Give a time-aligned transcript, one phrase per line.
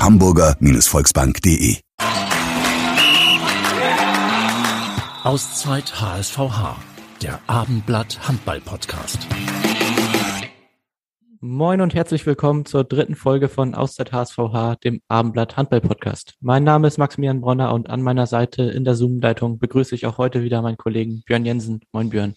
[0.00, 1.76] www.hamburger-volksbank.de
[5.24, 6.76] Auszeit HSVH,
[7.22, 9.18] der Abendblatt Handball Podcast.
[11.40, 16.34] Moin und herzlich willkommen zur dritten Folge von Auszeit HSVH, dem Abendblatt Handball Podcast.
[16.40, 20.16] Mein Name ist Maximilian Bronner und an meiner Seite in der Zoom-Leitung begrüße ich auch
[20.16, 21.82] heute wieder meinen Kollegen Björn Jensen.
[21.92, 22.34] Moin Björn.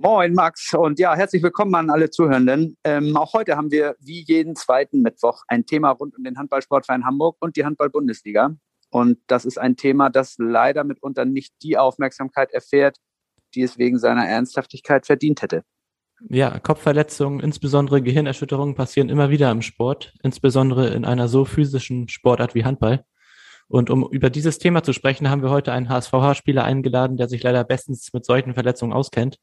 [0.00, 2.76] Moin Max und ja, herzlich willkommen an alle Zuhörenden.
[2.84, 7.04] Ähm, auch heute haben wir wie jeden zweiten Mittwoch ein Thema rund um den Handballsportverein
[7.04, 8.54] Hamburg und die Handball-Bundesliga.
[8.90, 12.98] Und das ist ein Thema, das leider mitunter nicht die Aufmerksamkeit erfährt,
[13.56, 15.64] die es wegen seiner Ernsthaftigkeit verdient hätte.
[16.28, 22.54] Ja, Kopfverletzungen, insbesondere Gehirnerschütterungen passieren immer wieder im Sport, insbesondere in einer so physischen Sportart
[22.54, 23.04] wie Handball.
[23.66, 27.42] Und um über dieses Thema zu sprechen, haben wir heute einen HSVH-Spieler eingeladen, der sich
[27.42, 29.38] leider bestens mit solchen Verletzungen auskennt.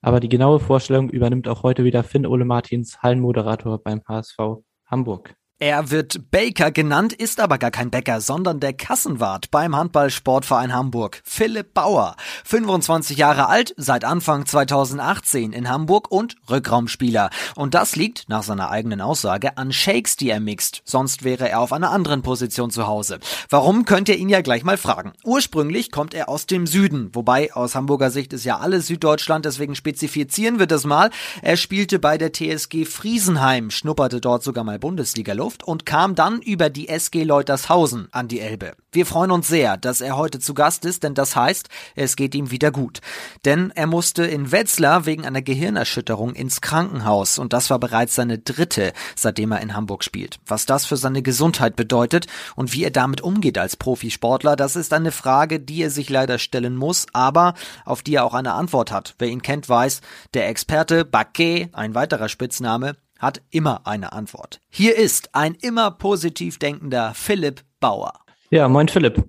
[0.00, 5.37] Aber die genaue Vorstellung übernimmt auch heute wieder Finn Ole Martins, Hallenmoderator beim HSV Hamburg.
[5.60, 11.20] Er wird Baker genannt, ist aber gar kein Bäcker, sondern der Kassenwart beim Handballsportverein Hamburg.
[11.24, 17.30] Philipp Bauer, 25 Jahre alt, seit Anfang 2018 in Hamburg und Rückraumspieler.
[17.56, 20.82] Und das liegt, nach seiner eigenen Aussage, an Shakes, die er mixt.
[20.84, 23.18] Sonst wäre er auf einer anderen Position zu Hause.
[23.50, 25.12] Warum, könnt ihr ihn ja gleich mal fragen.
[25.24, 29.74] Ursprünglich kommt er aus dem Süden, wobei aus Hamburger Sicht ist ja alles Süddeutschland, deswegen
[29.74, 31.10] spezifizieren wir das mal.
[31.42, 36.42] Er spielte bei der TSG Friesenheim, schnupperte dort sogar mal Bundesliga Luft und kam dann
[36.42, 38.74] über die SG Leutershausen an die Elbe.
[38.92, 42.34] Wir freuen uns sehr, dass er heute zu Gast ist, denn das heißt, es geht
[42.34, 43.00] ihm wieder gut.
[43.46, 48.38] Denn er musste in Wetzlar wegen einer Gehirnerschütterung ins Krankenhaus und das war bereits seine
[48.38, 50.38] dritte, seitdem er in Hamburg spielt.
[50.46, 54.92] Was das für seine Gesundheit bedeutet und wie er damit umgeht als Profisportler, das ist
[54.92, 57.54] eine Frage, die er sich leider stellen muss, aber
[57.86, 59.14] auf die er auch eine Antwort hat.
[59.18, 60.02] Wer ihn kennt, weiß,
[60.34, 64.60] der Experte Baquet, ein weiterer Spitzname, hat immer eine Antwort.
[64.70, 68.12] Hier ist ein immer positiv denkender Philipp Bauer.
[68.50, 69.22] Ja, moin Philipp.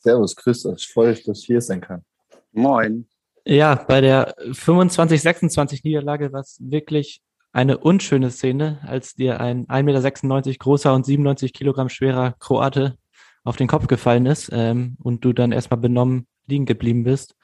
[0.00, 0.88] Servus, grüß euch.
[0.88, 2.04] Freue mich, dass ich hier sein kann.
[2.52, 3.06] Moin.
[3.44, 10.26] Ja, bei der 25-26 Niederlage war es wirklich eine unschöne Szene, als dir ein 1,96
[10.26, 12.96] Meter großer und 97 Kilogramm schwerer Kroate
[13.44, 17.36] auf den Kopf gefallen ist ähm, und du dann erstmal benommen liegen geblieben bist.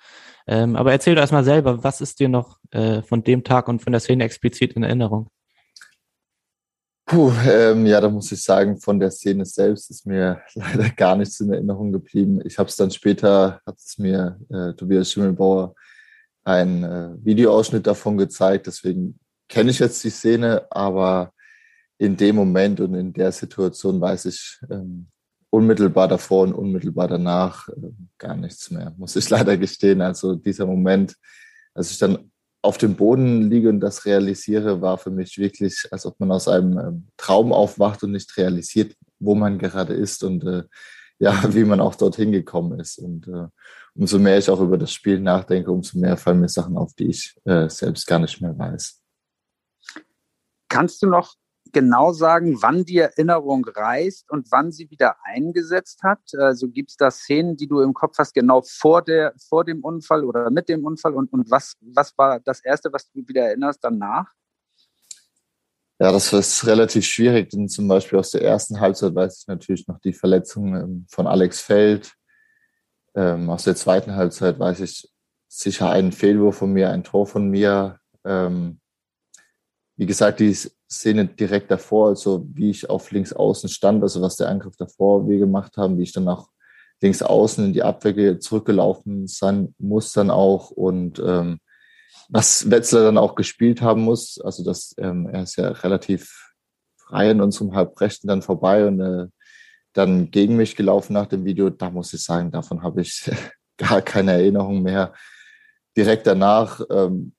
[0.46, 3.82] Ähm, aber erzähl doch erstmal selber, was ist dir noch äh, von dem Tag und
[3.82, 5.30] von der Szene explizit in Erinnerung?
[7.08, 11.14] Puh, ähm, ja, da muss ich sagen, von der Szene selbst ist mir leider gar
[11.16, 12.40] nichts in Erinnerung geblieben.
[12.44, 15.74] Ich habe es dann später, hat es mir äh, Tobias Schimmelbauer
[16.42, 18.66] einen äh, Videoausschnitt davon gezeigt.
[18.66, 21.32] Deswegen kenne ich jetzt die Szene, aber
[21.98, 25.06] in dem Moment und in der Situation weiß ich ähm,
[25.50, 30.00] unmittelbar davor und unmittelbar danach äh, gar nichts mehr, muss ich leider gestehen.
[30.00, 31.14] Also dieser Moment,
[31.72, 36.06] als ich dann auf dem Boden liege und das realisiere, war für mich wirklich, als
[36.06, 40.44] ob man aus einem ähm, Traum aufwacht und nicht realisiert, wo man gerade ist und
[40.44, 40.64] äh,
[41.18, 42.98] ja, wie man auch dorthin gekommen ist.
[42.98, 43.46] Und äh,
[43.94, 47.08] umso mehr ich auch über das Spiel nachdenke, umso mehr fallen mir Sachen auf, die
[47.08, 49.00] ich äh, selbst gar nicht mehr weiß.
[50.68, 51.34] Kannst du noch
[51.76, 56.20] genau sagen, wann die Erinnerung reist und wann sie wieder eingesetzt hat?
[56.38, 59.84] Also gibt es da Szenen, die du im Kopf hast, genau vor, der, vor dem
[59.84, 61.12] Unfall oder mit dem Unfall?
[61.12, 64.32] Und, und was, was war das Erste, was du wieder erinnerst danach?
[65.98, 69.86] Ja, das ist relativ schwierig, denn zum Beispiel aus der ersten Halbzeit weiß ich natürlich
[69.86, 72.14] noch die Verletzung ähm, von Alex Feld.
[73.14, 75.12] Ähm, aus der zweiten Halbzeit weiß ich
[75.46, 78.00] sicher einen Fehlwurf von mir, ein Tor von mir.
[78.24, 78.80] Ähm,
[79.96, 80.56] wie gesagt, die
[80.90, 85.28] Szene direkt davor, also wie ich auf links außen stand, also was der Angriff davor
[85.28, 86.48] wir gemacht haben, wie ich dann auch
[87.00, 91.58] links außen in die Abwehr zurückgelaufen sein muss dann auch und ähm,
[92.28, 96.54] was Wetzler dann auch gespielt haben muss, also das ähm, er ist ja relativ
[96.96, 99.26] frei in unserem Halbrechten dann vorbei und äh,
[99.92, 103.30] dann gegen mich gelaufen nach dem Video, da muss ich sagen, davon habe ich
[103.76, 105.14] gar keine Erinnerung mehr.
[105.96, 107.34] Direkt danach, ähm,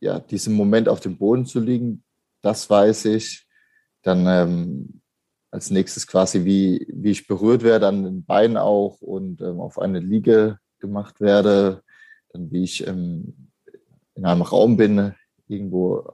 [0.00, 2.03] ja, diesen Moment auf dem Boden zu liegen,
[2.44, 3.46] das weiß ich.
[4.02, 5.00] Dann ähm,
[5.50, 9.78] als nächstes quasi, wie, wie ich berührt werde an den Beinen auch und ähm, auf
[9.78, 11.82] eine Liege gemacht werde.
[12.30, 13.50] Dann wie ich ähm,
[14.14, 15.14] in einem Raum bin,
[15.48, 16.12] irgendwo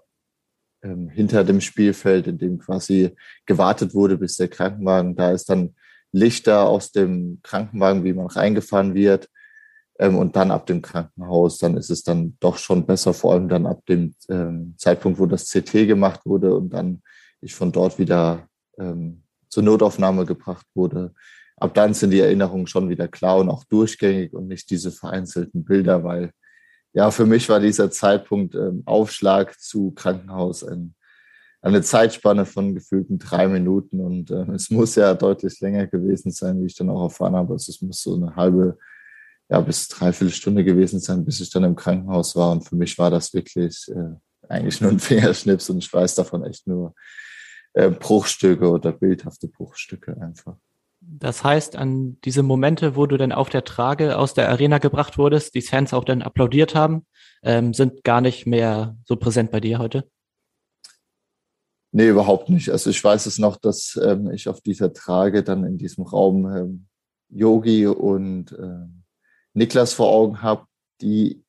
[0.82, 3.16] ähm, hinter dem Spielfeld, in dem quasi
[3.46, 5.50] gewartet wurde, bis der Krankenwagen da ist.
[5.50, 5.74] Dann
[6.12, 9.28] Lichter aus dem Krankenwagen, wie man reingefahren wird.
[10.00, 13.50] Ähm, und dann ab dem Krankenhaus, dann ist es dann doch schon besser, vor allem
[13.50, 17.02] dann ab dem ähm, Zeitpunkt, wo das CT gemacht wurde und dann
[17.42, 18.48] ich von dort wieder
[18.78, 21.12] ähm, zur Notaufnahme gebracht wurde.
[21.56, 25.64] Ab dann sind die Erinnerungen schon wieder klar und auch durchgängig und nicht diese vereinzelten
[25.64, 26.30] Bilder, weil
[26.94, 30.94] ja, für mich war dieser Zeitpunkt ähm, Aufschlag zu Krankenhaus ein,
[31.60, 36.58] eine Zeitspanne von gefühlten drei Minuten und äh, es muss ja deutlich länger gewesen sein,
[36.62, 37.52] wie ich dann auch erfahren habe.
[37.52, 38.78] Also es muss so eine halbe,
[39.50, 42.96] ja, bis dreiviertel Stunde gewesen sein, bis ich dann im Krankenhaus war und für mich
[42.98, 44.14] war das wirklich äh,
[44.48, 46.94] eigentlich nur ein Fingerschnips und ich weiß davon echt nur
[47.72, 50.56] äh, Bruchstücke oder bildhafte Bruchstücke einfach.
[51.00, 55.18] Das heißt, an diese Momente, wo du dann auf der Trage aus der Arena gebracht
[55.18, 57.06] wurdest, die Fans auch dann applaudiert haben,
[57.42, 60.08] ähm, sind gar nicht mehr so präsent bei dir heute?
[61.92, 62.70] Nee, überhaupt nicht.
[62.70, 66.46] Also ich weiß es noch, dass ähm, ich auf dieser Trage dann in diesem Raum
[66.54, 66.86] ähm,
[67.30, 68.99] Yogi und äh,
[69.54, 70.66] Niklas vor Augen habe,
[71.00, 71.44] die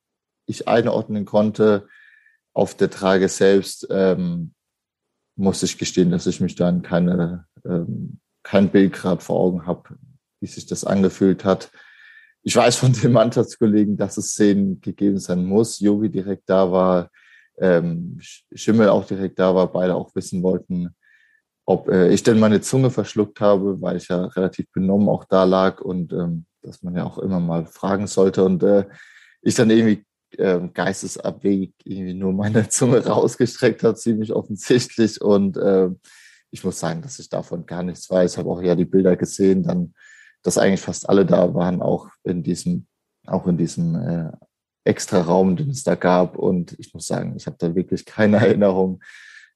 [0.45, 1.88] ich einordnen konnte.
[2.53, 4.53] Auf der Trage selbst ähm,
[5.36, 9.98] muss ich gestehen, dass ich mich dann keine ähm, kein Bild gerade vor Augen habe,
[10.39, 11.71] wie sich das angefühlt hat.
[12.44, 15.80] Ich weiß von den Mannschaftskollegen, dass es Szenen gegeben sein muss.
[15.80, 17.09] Yogi direkt da war,
[17.59, 20.95] ähm, Schimmel auch direkt da war, beide auch wissen wollten,
[21.65, 25.44] ob äh, ich denn meine Zunge verschluckt habe, weil ich ja relativ benommen auch da
[25.44, 28.43] lag und ähm, dass man ja auch immer mal fragen sollte.
[28.43, 28.85] Und äh,
[29.41, 30.05] ich dann irgendwie
[30.37, 35.21] äh, geistesabwegig irgendwie nur meine Zunge rausgestreckt habe, ziemlich offensichtlich.
[35.21, 35.89] Und äh,
[36.51, 38.33] ich muss sagen, dass ich davon gar nichts weiß.
[38.33, 39.93] Ich habe auch ja die Bilder gesehen, dann,
[40.43, 42.87] dass eigentlich fast alle da waren, auch in diesem,
[43.25, 44.31] auch in diesem äh,
[44.83, 46.37] extra Raum, den es da gab.
[46.37, 49.01] Und ich muss sagen, ich habe da wirklich keine Erinnerung.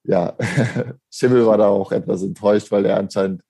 [0.03, 0.35] Ja,
[1.11, 3.41] Schimmel war da auch etwas enttäuscht, weil er anscheinend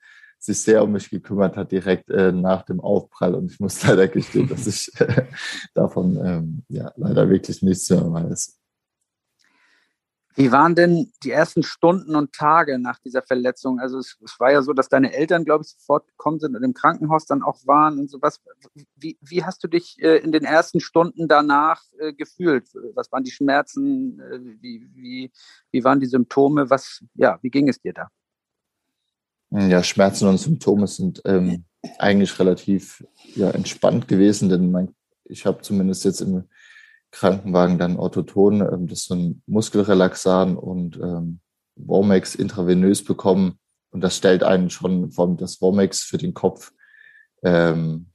[0.45, 3.35] sich sehr um mich gekümmert hat, direkt äh, nach dem Aufprall.
[3.35, 5.25] Und ich muss leider gestehen, dass ich äh,
[5.73, 8.59] davon ähm, ja, leider wirklich nichts mehr weiß.
[10.37, 13.79] Wie waren denn die ersten Stunden und Tage nach dieser Verletzung?
[13.79, 16.63] Also es, es war ja so, dass deine Eltern, glaube ich, sofort gekommen sind und
[16.63, 18.41] im Krankenhaus dann auch waren und sowas.
[18.95, 22.67] Wie, wie hast du dich äh, in den ersten Stunden danach äh, gefühlt?
[22.95, 24.19] Was waren die Schmerzen?
[24.19, 25.31] Äh, wie, wie,
[25.71, 26.69] wie waren die Symptome?
[26.69, 28.09] Was, ja, wie ging es dir da?
[29.51, 31.65] Ja, Schmerzen und Symptome sind ähm,
[31.99, 33.05] eigentlich relativ
[33.35, 34.93] ja, entspannt gewesen, denn mein,
[35.23, 36.45] ich habe zumindest jetzt im
[37.11, 41.39] Krankenwagen dann Orthoton, ähm, das ist so ein Muskelrelaxan und ähm,
[41.75, 43.59] Wormex intravenös bekommen.
[43.91, 46.73] Und das stellt einen schon vom das Wormex für den Kopf
[47.43, 48.07] ähm,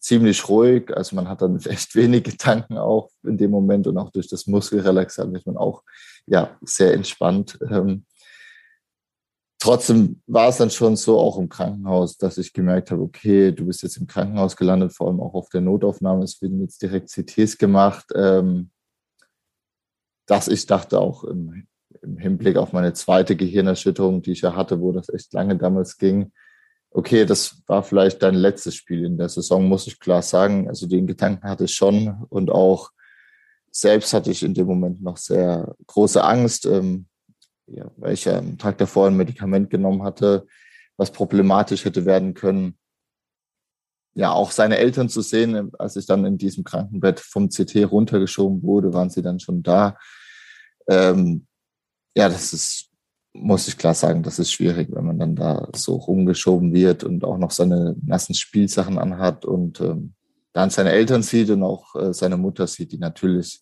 [0.00, 0.94] ziemlich ruhig.
[0.96, 4.46] Also man hat dann echt wenig Gedanken auch in dem Moment und auch durch das
[4.46, 5.82] Muskelrelaxan wird man auch
[6.26, 7.58] ja sehr entspannt.
[7.70, 8.04] Ähm,
[9.58, 13.66] trotzdem war es dann schon so, auch im Krankenhaus, dass ich gemerkt habe, okay, du
[13.66, 16.24] bist jetzt im Krankenhaus gelandet, vor allem auch auf der Notaufnahme.
[16.24, 18.06] Es werden jetzt direkt CTs gemacht.
[18.14, 18.70] Ähm,
[20.26, 21.66] dass ich dachte auch im,
[22.02, 25.98] im, Hinblick auf meine zweite Gehirnerschütterung, die ich ja hatte, wo das echt lange damals
[25.98, 26.32] ging,
[26.90, 30.68] okay, das war vielleicht dein letztes Spiel in der Saison, muss ich klar sagen.
[30.68, 32.90] Also den Gedanken hatte ich schon und auch
[33.70, 36.66] selbst hatte ich in dem Moment noch sehr große Angst.
[36.66, 37.06] Ähm,
[37.66, 40.46] ja, weil ich ja am Tag davor ein Medikament genommen hatte,
[40.96, 42.78] was problematisch hätte werden können.
[44.14, 48.62] Ja, auch seine Eltern zu sehen, als ich dann in diesem Krankenbett vom CT runtergeschoben
[48.62, 49.98] wurde, waren sie dann schon da.
[50.88, 51.46] Ähm,
[52.16, 52.88] ja, das ist,
[53.34, 57.24] muss ich klar sagen, das ist schwierig, wenn man dann da so rumgeschoben wird und
[57.24, 60.14] auch noch seine nassen Spielsachen anhat und ähm,
[60.54, 63.60] dann seine Eltern sieht und auch äh, seine Mutter sieht, die natürlich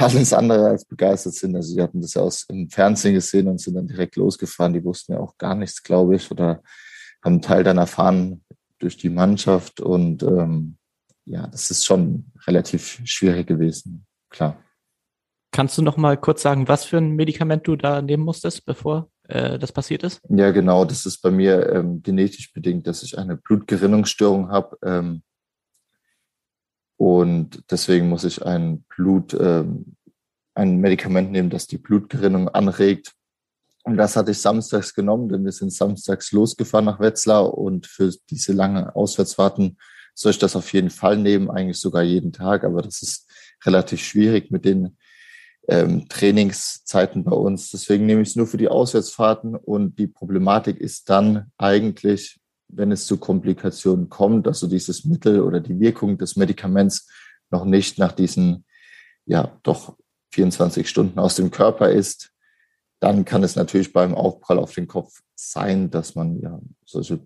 [0.00, 1.56] alles andere als begeistert sind.
[1.56, 4.72] Also sie hatten das ja aus im Fernsehen gesehen und sind dann direkt losgefahren.
[4.72, 6.62] Die wussten ja auch gar nichts, glaube ich, oder
[7.22, 8.44] haben einen Teil dann erfahren
[8.78, 9.80] durch die Mannschaft.
[9.80, 10.76] Und ähm,
[11.26, 14.62] ja, das ist schon relativ schwierig gewesen, klar.
[15.52, 19.10] Kannst du noch mal kurz sagen, was für ein Medikament du da nehmen musstest, bevor
[19.28, 20.20] äh, das passiert ist?
[20.28, 20.84] Ja, genau.
[20.84, 24.78] Das ist bei mir ähm, genetisch bedingt, dass ich eine Blutgerinnungsstörung habe.
[24.84, 25.22] Ähm,
[27.00, 29.96] und deswegen muss ich ein Blut, ähm,
[30.54, 33.14] ein Medikament nehmen, das die Blutgerinnung anregt.
[33.84, 38.12] Und das hatte ich samstags genommen, denn wir sind samstags losgefahren nach Wetzlar und für
[38.28, 39.78] diese lange Auswärtsfahrten
[40.14, 43.30] soll ich das auf jeden Fall nehmen, eigentlich sogar jeden Tag, aber das ist
[43.64, 44.98] relativ schwierig mit den
[45.68, 47.70] ähm, Trainingszeiten bei uns.
[47.70, 52.39] Deswegen nehme ich es nur für die Auswärtsfahrten und die Problematik ist dann eigentlich,
[52.72, 57.08] wenn es zu Komplikationen kommt, also dieses Mittel oder die Wirkung des Medikaments
[57.50, 58.64] noch nicht nach diesen,
[59.26, 59.96] ja, doch
[60.32, 62.32] 24 Stunden aus dem Körper ist,
[63.00, 67.20] dann kann es natürlich beim Aufprall auf den Kopf sein, dass man ja solche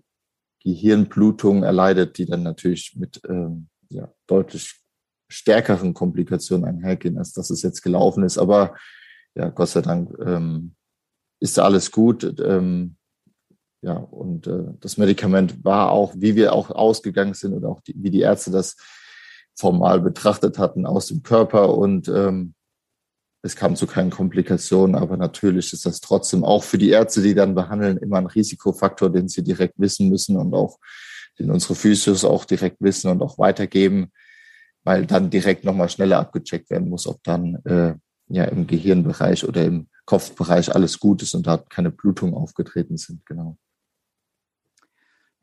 [0.63, 4.81] Gehirnblutungen erleidet, die dann natürlich mit ähm, ja, deutlich
[5.29, 8.39] stärkeren Komplikationen einhergehen, als dass es jetzt gelaufen ist.
[8.39, 8.77] Aber
[9.35, 10.75] ja, Gott sei Dank ähm,
[11.41, 12.41] ist alles gut.
[12.41, 12.97] Ähm,
[13.85, 17.95] ja, und äh, das Medikament war auch, wie wir auch ausgegangen sind oder auch die,
[17.99, 18.77] wie die Ärzte das
[19.55, 21.77] formal betrachtet hatten, aus dem Körper.
[21.77, 22.55] Und ähm,
[23.43, 27.35] es kam zu keinen Komplikationen, aber natürlich ist das trotzdem auch für die Ärzte, die
[27.35, 30.79] dann behandeln, immer ein Risikofaktor, den sie direkt wissen müssen und auch
[31.39, 34.13] den unsere Physios auch direkt wissen und auch weitergeben,
[34.83, 37.95] weil dann direkt nochmal schneller abgecheckt werden muss, ob dann äh,
[38.29, 43.27] ja im Gehirnbereich oder im Kopfbereich alles gut ist und da keine Blutungen aufgetreten sind,
[43.27, 43.59] genau.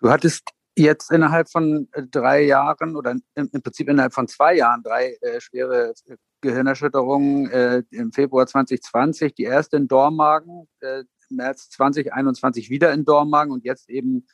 [0.01, 4.81] Du hattest jetzt innerhalb von äh, drei Jahren oder im, Prinzip innerhalb von zwei Jahren
[4.81, 11.69] drei äh, schwere äh, Gehirnerschütterungen äh, im Februar 2020, die erste in Dormagen, äh, März
[11.69, 14.25] 2021 wieder in Dormagen und jetzt eben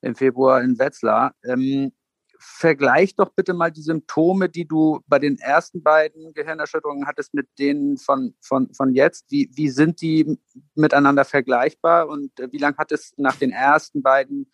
[0.00, 1.34] im Februar in Wetzlar.
[1.44, 1.92] Ähm,
[2.36, 7.46] vergleich doch bitte mal die Symptome, die du bei den ersten beiden Gehirnerschütterungen hattest, mit
[7.60, 9.30] denen von, von, von jetzt.
[9.30, 10.40] Wie, wie sind die
[10.74, 14.50] miteinander vergleichbar und äh, wie lange hat es nach den ersten beiden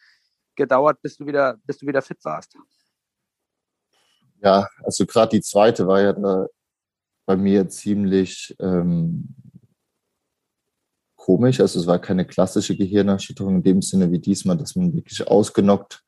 [0.58, 2.54] gedauert, bis du wieder, bis du wieder fit warst?
[4.42, 6.46] Ja, also gerade die zweite war ja da
[7.26, 9.34] bei mir ziemlich ähm,
[11.16, 11.60] komisch.
[11.60, 16.02] Also es war keine klassische Gehirnerschütterung in dem Sinne wie diesmal, dass man wirklich ausgenockt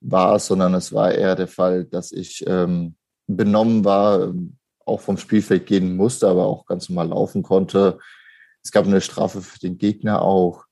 [0.00, 2.96] war, sondern es war eher der Fall, dass ich ähm,
[3.26, 7.98] benommen war, ähm, auch vom Spielfeld gehen musste, aber auch ganz normal laufen konnte.
[8.62, 10.64] Es gab eine Strafe für den Gegner auch,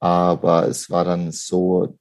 [0.00, 1.98] aber es war dann so,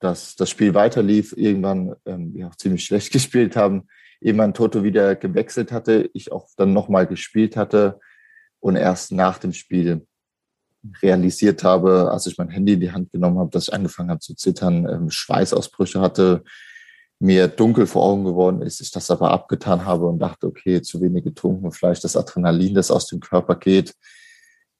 [0.00, 3.88] dass das Spiel weiterlief, irgendwann ähm, auch ziemlich schlecht gespielt haben,
[4.20, 8.00] irgendwann Toto wieder gewechselt hatte, ich auch dann nochmal gespielt hatte
[8.60, 10.06] und erst nach dem Spiel
[11.02, 14.20] realisiert habe, als ich mein Handy in die Hand genommen habe, dass ich angefangen habe
[14.20, 16.44] zu zittern, ähm, Schweißausbrüche hatte,
[17.18, 21.00] mir dunkel vor Augen geworden ist, ich das aber abgetan habe und dachte, okay, zu
[21.00, 23.94] wenig getrunken, vielleicht das Adrenalin, das aus dem Körper geht,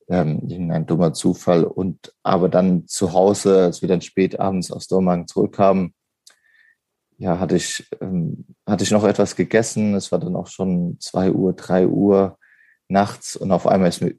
[0.09, 1.65] ähm, irgendein dummer Zufall.
[1.65, 5.95] Und aber dann zu Hause, als wir dann spät abends aus Dormagen zurückkamen,
[7.19, 9.95] ja, hatte ich, ähm, hatte ich noch etwas gegessen.
[9.95, 12.39] Es war dann auch schon zwei Uhr, drei Uhr
[12.89, 14.15] nachts und auf einmal ist mir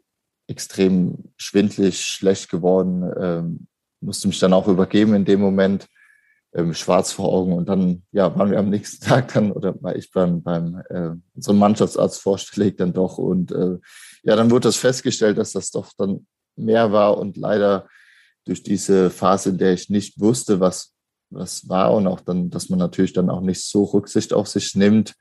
[0.48, 3.67] extrem schwindlig, schlecht geworden, ähm,
[4.00, 5.88] musste mich dann auch übergeben in dem Moment,
[6.53, 9.96] ähm, schwarz vor Augen und dann, ja, waren wir am nächsten Tag dann, oder war
[9.96, 13.77] ich beim, beim äh, unserem Mannschaftsarzt vorstellig dann doch und äh,
[14.27, 17.88] ja, dann wurde das festgestellt, dass das doch dann mehr war und leider
[18.46, 20.93] durch diese Phase, in der ich nicht wusste, was,
[21.29, 24.75] was war und auch dann, dass man natürlich dann auch nicht so Rücksicht auf sich
[24.75, 25.13] nimmt.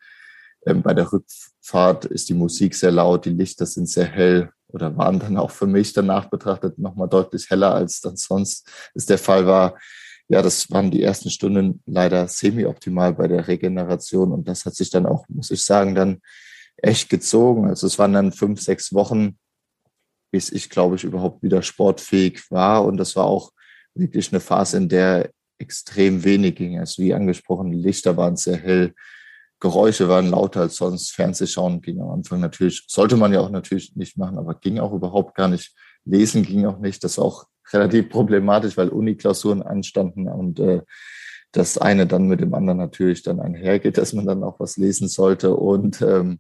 [0.67, 4.97] Ähm, bei der Rückfahrt ist die Musik sehr laut, die Lichter sind sehr hell oder
[4.97, 9.19] waren dann auch für mich danach betrachtet nochmal deutlich heller, als dann sonst es der
[9.19, 9.79] Fall war.
[10.27, 14.91] Ja, das waren die ersten Stunden leider semi-optimal bei der Regeneration und das hat sich
[14.91, 16.21] dann auch, muss ich sagen, dann
[16.79, 17.69] echt gezogen.
[17.69, 19.39] Also es waren dann fünf, sechs Wochen,
[20.31, 23.53] bis ich, glaube ich, überhaupt wieder sportfähig war und das war auch
[23.95, 26.79] wirklich eine Phase, in der extrem wenig ging.
[26.79, 28.95] Also wie angesprochen, die Lichter waren sehr hell,
[29.59, 31.13] Geräusche waren lauter als sonst.
[31.13, 34.93] Fernsehschauen ging am Anfang natürlich, sollte man ja auch natürlich nicht machen, aber ging auch
[34.93, 35.75] überhaupt gar nicht.
[36.05, 37.03] Lesen ging auch nicht.
[37.03, 40.83] Das war auch relativ problematisch, weil Uniklausuren anstanden und äh,
[41.53, 45.09] das eine dann mit dem anderen natürlich dann einhergeht, dass man dann auch was lesen
[45.09, 45.57] sollte.
[45.57, 46.39] Und ähm,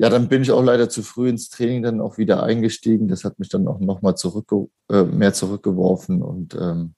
[0.00, 3.06] ja, dann bin ich auch leider zu früh ins Training dann auch wieder eingestiegen.
[3.06, 6.22] Das hat mich dann auch nochmal zurückge äh, mehr zurückgeworfen.
[6.22, 6.94] Und ähm,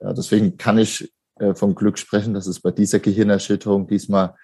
[0.00, 4.34] ja, deswegen kann ich äh, vom Glück sprechen, dass es bei dieser Gehirnerschütterung diesmal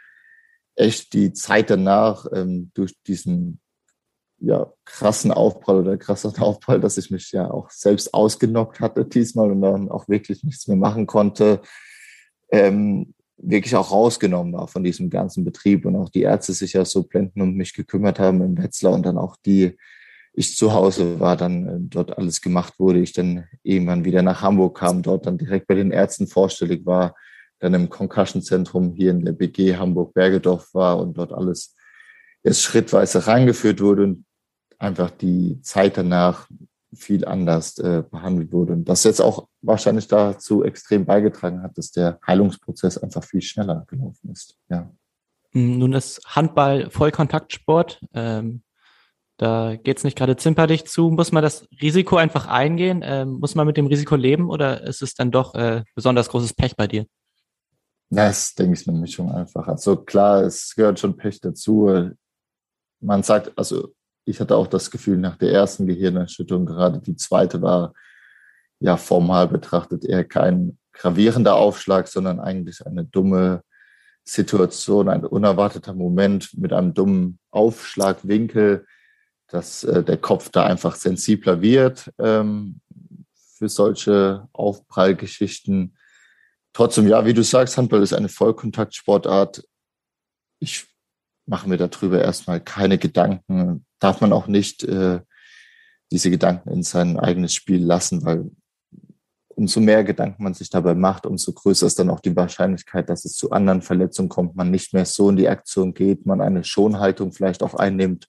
[0.75, 3.61] echt die Zeit danach ähm, durch diesen
[4.39, 9.51] ja, krassen Aufprall oder krassen Aufprall, dass ich mich ja auch selbst ausgenockt hatte diesmal
[9.51, 11.61] und dann auch wirklich nichts mehr machen konnte,
[12.51, 15.85] ähm, wirklich auch rausgenommen war von diesem ganzen Betrieb.
[15.87, 18.93] Und auch die Ärzte sich ja so blenden um mich gekümmert haben im Wetzlar.
[18.93, 19.77] Und dann auch die
[20.37, 24.43] ich zu Hause war, dann äh, dort alles gemacht wurde, ich dann irgendwann wieder nach
[24.43, 27.15] Hamburg kam, dort dann direkt bei den Ärzten vorstellig war,
[27.59, 31.75] dann im Concussion-Zentrum hier in der BG Hamburg-Bergedorf war und dort alles
[32.45, 34.27] jetzt schrittweise reingeführt wurde und
[34.79, 36.49] einfach die Zeit danach
[36.97, 38.73] viel anders äh, behandelt wurde.
[38.73, 43.85] Und das jetzt auch wahrscheinlich dazu extrem beigetragen hat, dass der Heilungsprozess einfach viel schneller
[43.89, 44.57] gelaufen ist.
[44.69, 44.91] Ja.
[45.53, 48.01] Nun ist Handball Vollkontaktsport.
[48.13, 48.63] Ähm,
[49.39, 51.11] da geht's nicht gerade zimperlich zu.
[51.11, 53.03] Muss man das Risiko einfach eingehen?
[53.05, 56.55] Ähm, muss man mit dem Risiko leben oder ist es dann doch äh, besonders großes
[56.55, 57.07] Pech bei dir?
[58.11, 59.67] Das denke ich eine Mischung einfach.
[59.67, 62.11] Also klar, es gehört schon Pech dazu.
[63.01, 63.93] Man sagt, also
[64.27, 67.95] ich hatte auch das Gefühl, nach der ersten Gehirnerschütterung, gerade die zweite war
[68.81, 73.63] ja formal betrachtet eher kein gravierender Aufschlag, sondern eigentlich eine dumme
[74.25, 78.85] Situation, ein unerwarteter Moment mit einem dummen Aufschlagwinkel,
[79.47, 82.81] dass äh, der Kopf da einfach sensibler wird ähm,
[83.57, 85.97] für solche Aufprallgeschichten.
[86.73, 89.63] Trotzdem, ja, wie du sagst, Handball ist eine Vollkontaktsportart.
[90.59, 90.96] Ich
[91.47, 93.87] mache mir darüber erstmal keine Gedanken.
[93.99, 95.21] Darf man auch nicht äh,
[96.11, 98.51] diese Gedanken in sein eigenes Spiel lassen, weil
[99.49, 103.25] umso mehr Gedanken man sich dabei macht, umso größer ist dann auch die Wahrscheinlichkeit, dass
[103.25, 106.63] es zu anderen Verletzungen kommt, man nicht mehr so in die Aktion geht, man eine
[106.63, 108.29] Schonhaltung vielleicht auch einnimmt,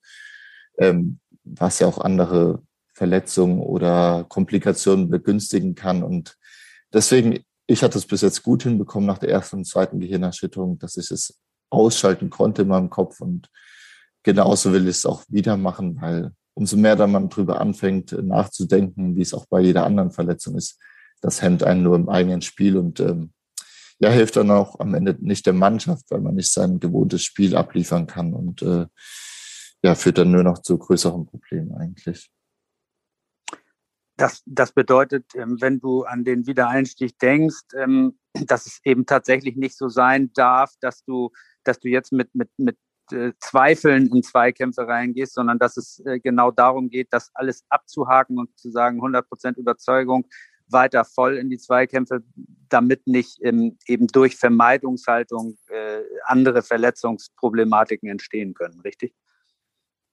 [0.78, 6.02] ähm, was ja auch andere Verletzungen oder Komplikationen begünstigen kann.
[6.02, 6.38] Und
[6.94, 10.96] deswegen, ich hatte es bis jetzt gut hinbekommen nach der ersten und zweiten Gehirnerschütterung, dass
[10.96, 13.50] ich es ausschalten konnte in meinem Kopf und
[14.24, 19.16] genauso will ich es auch wieder machen, weil umso mehr da man drüber anfängt nachzudenken,
[19.16, 20.80] wie es auch bei jeder anderen Verletzung ist,
[21.22, 23.32] das hemmt einen nur im eigenen Spiel und ähm,
[24.00, 27.56] ja, hilft dann auch am Ende nicht der Mannschaft, weil man nicht sein gewohntes Spiel
[27.56, 28.86] abliefern kann und äh,
[29.84, 32.30] ja, führt dann nur noch zu größeren Problemen eigentlich.
[34.18, 39.56] Das, das bedeutet, ähm, wenn du an den Wiedereinstieg denkst, ähm, dass es eben tatsächlich
[39.56, 41.32] nicht so sein darf, dass du,
[41.64, 42.78] dass du jetzt mit, mit, mit
[43.12, 48.40] äh, Zweifeln in Zweikämpfe reingehst, sondern dass es äh, genau darum geht, das alles abzuhaken
[48.40, 50.28] und zu sagen, 100 Prozent Überzeugung,
[50.70, 52.24] weiter voll in die Zweikämpfe,
[52.70, 59.14] damit nicht ähm, eben durch Vermeidungshaltung äh, andere Verletzungsproblematiken entstehen können, richtig?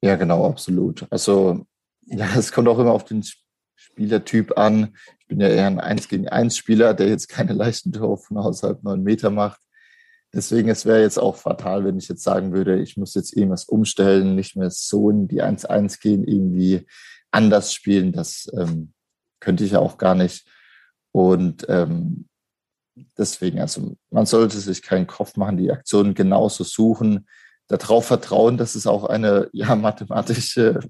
[0.00, 1.06] Ja, genau, absolut.
[1.10, 1.66] Also
[2.06, 3.24] ja, es kommt auch immer auf den
[3.76, 4.96] Spielertyp an.
[5.20, 8.38] Ich bin ja eher ein 1 gegen 1 Spieler, der jetzt keine leichten Tore von
[8.38, 9.60] außerhalb neun Meter macht.
[10.32, 13.66] Deswegen, es wäre jetzt auch fatal, wenn ich jetzt sagen würde, ich muss jetzt irgendwas
[13.66, 16.86] umstellen, nicht mehr so in die 1-1 gehen, irgendwie
[17.30, 18.12] anders spielen.
[18.12, 18.92] Das ähm,
[19.38, 20.48] könnte ich ja auch gar nicht.
[21.12, 22.26] Und ähm,
[23.16, 27.28] deswegen, also man sollte sich keinen Kopf machen, die Aktionen genauso suchen,
[27.68, 30.80] darauf vertrauen, dass es auch eine ja, mathematische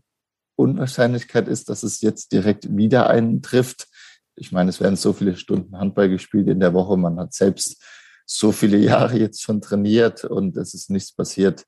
[0.57, 3.89] Unwahrscheinlichkeit ist, dass es jetzt direkt wieder einen trifft.
[4.37, 6.97] Ich meine, es werden so viele Stunden Handball gespielt in der Woche.
[6.97, 7.83] Man hat selbst
[8.27, 11.67] so viele Jahre jetzt schon trainiert und es ist nichts passiert.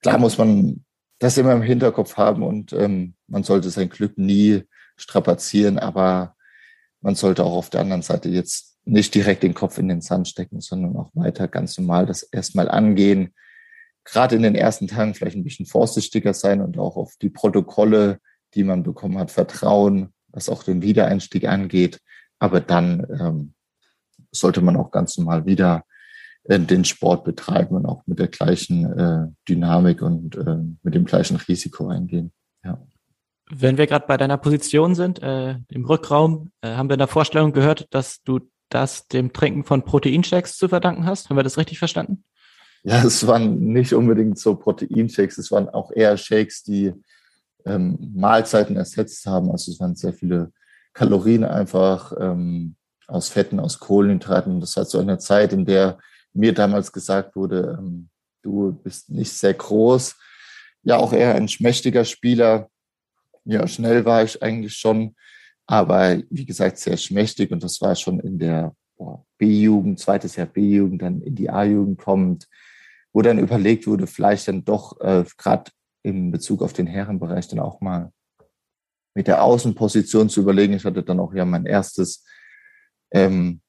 [0.00, 0.84] Klar muss man
[1.18, 4.64] das immer im Hinterkopf haben und ähm, man sollte sein Glück nie
[4.96, 6.36] strapazieren, aber
[7.00, 10.28] man sollte auch auf der anderen Seite jetzt nicht direkt den Kopf in den Sand
[10.28, 13.34] stecken, sondern auch weiter ganz normal das erstmal angehen.
[14.06, 18.20] Gerade in den ersten Tagen vielleicht ein bisschen vorsichtiger sein und auch auf die Protokolle,
[18.54, 22.00] die man bekommen hat, vertrauen, was auch den Wiedereinstieg angeht.
[22.38, 23.54] Aber dann ähm,
[24.30, 25.84] sollte man auch ganz normal wieder
[26.44, 31.04] äh, den Sport betreiben und auch mit der gleichen äh, Dynamik und äh, mit dem
[31.04, 32.32] gleichen Risiko eingehen.
[32.64, 32.80] Ja.
[33.50, 37.08] Wenn wir gerade bei deiner Position sind, äh, im Rückraum, äh, haben wir in der
[37.08, 41.30] Vorstellung gehört, dass du das dem Trinken von Proteinshakes zu verdanken hast.
[41.30, 42.24] Haben wir das richtig verstanden?
[42.86, 46.92] Ja, es waren nicht unbedingt so Proteinshakes, es waren auch eher Shakes, die
[47.64, 49.50] ähm, Mahlzeiten ersetzt haben.
[49.50, 50.52] Also es waren sehr viele
[50.94, 52.76] Kalorien einfach ähm,
[53.08, 54.60] aus Fetten, aus Kohlenhydraten.
[54.60, 55.98] Das war so eine Zeit, in der
[56.32, 58.08] mir damals gesagt wurde, ähm,
[58.42, 60.14] du bist nicht sehr groß,
[60.84, 62.68] ja auch eher ein schmächtiger Spieler,
[63.44, 65.16] ja, schnell war ich eigentlich schon,
[65.66, 68.74] aber wie gesagt, sehr schmächtig und das war schon in der
[69.38, 72.48] B-Jugend, zweites Jahr B-Jugend, dann in die A-Jugend kommt,
[73.16, 75.70] wo dann überlegt wurde, vielleicht dann doch äh, gerade
[76.02, 78.12] in Bezug auf den Herrenbereich dann auch mal
[79.14, 80.74] mit der Außenposition zu überlegen.
[80.74, 82.26] Ich hatte dann auch ja mein erstes
[83.10, 83.62] ähm,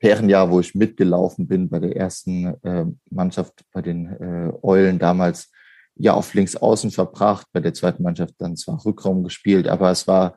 [0.00, 5.52] Herrenjahr, wo ich mitgelaufen bin bei der ersten äh, Mannschaft bei den äh, Eulen damals
[5.94, 10.08] ja auf links außen verbracht, bei der zweiten Mannschaft dann zwar Rückraum gespielt, aber es
[10.08, 10.36] war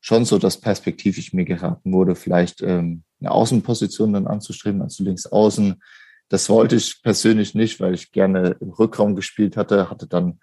[0.00, 5.26] schon so, dass perspektivisch mir geraten wurde, vielleicht ähm, eine Außenposition dann anzustreben, also links
[5.26, 5.80] außen.
[6.30, 10.40] Das wollte ich persönlich nicht, weil ich gerne im Rückraum gespielt hatte, hatte dann,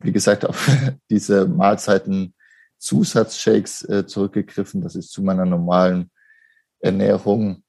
[0.00, 0.68] wie gesagt, auf
[1.10, 2.34] diese Mahlzeiten
[2.78, 4.80] Zusatzshakes äh, zurückgegriffen.
[4.80, 6.10] Das ist zu meiner normalen
[6.80, 7.62] Ernährung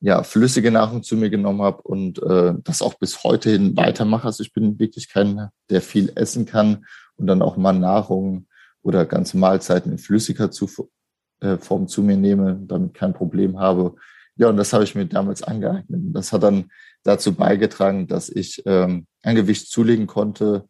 [0.00, 4.26] ja, flüssige Nahrung zu mir genommen habe und äh, das auch bis heute hin weitermache.
[4.26, 6.84] Also ich bin wirklich kein, der viel essen kann
[7.16, 8.46] und dann auch mal Nahrung
[8.82, 10.68] oder ganze Mahlzeiten in flüssiger zu,
[11.40, 13.94] äh, Form zu mir nehme, damit kein Problem habe.
[14.36, 16.00] Ja, und das habe ich mir damals angeeignet.
[16.12, 16.70] Das hat dann
[17.04, 20.66] dazu beigetragen, dass ich ähm, ein Gewicht zulegen konnte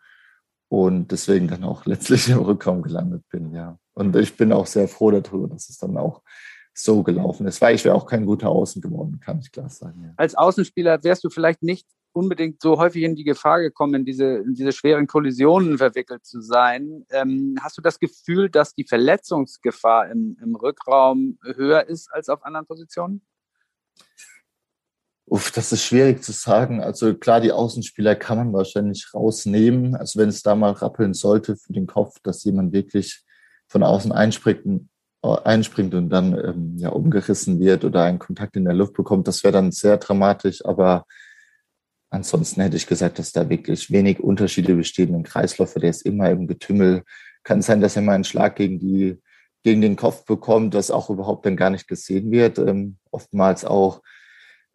[0.68, 3.78] und deswegen dann auch letztlich im Rückraum gelandet bin, ja.
[3.94, 6.22] Und ich bin auch sehr froh darüber, dass es dann auch
[6.74, 10.02] so gelaufen ist, weil ich wäre auch kein guter Außen geworden, kann ich klar sagen.
[10.02, 10.14] Ja.
[10.16, 14.38] Als Außenspieler wärst du vielleicht nicht unbedingt so häufig in die Gefahr gekommen, in diese,
[14.38, 17.04] in diese schweren Kollisionen verwickelt zu sein.
[17.10, 22.44] Ähm, hast du das Gefühl, dass die Verletzungsgefahr im, im Rückraum höher ist als auf
[22.44, 23.22] anderen Positionen?
[25.26, 26.82] Uff, das ist schwierig zu sagen.
[26.82, 29.96] Also klar, die Außenspieler kann man wahrscheinlich rausnehmen.
[29.96, 33.22] Also wenn es da mal rappeln sollte für den Kopf, dass jemand wirklich
[33.66, 34.88] von außen einspringt,
[35.22, 39.42] einspringt und dann ähm, ja umgerissen wird oder einen Kontakt in der Luft bekommt, das
[39.42, 40.62] wäre dann sehr dramatisch.
[40.64, 41.06] Aber
[42.10, 45.14] ansonsten hätte ich gesagt, dass da wirklich wenig Unterschiede bestehen.
[45.14, 47.02] Ein Kreisläufer, der ist immer im Getümmel.
[47.42, 49.18] Kann sein, dass er mal einen Schlag gegen die
[49.64, 52.58] gegen den Kopf bekommt, das auch überhaupt dann gar nicht gesehen wird.
[52.58, 54.02] Ähm, oftmals auch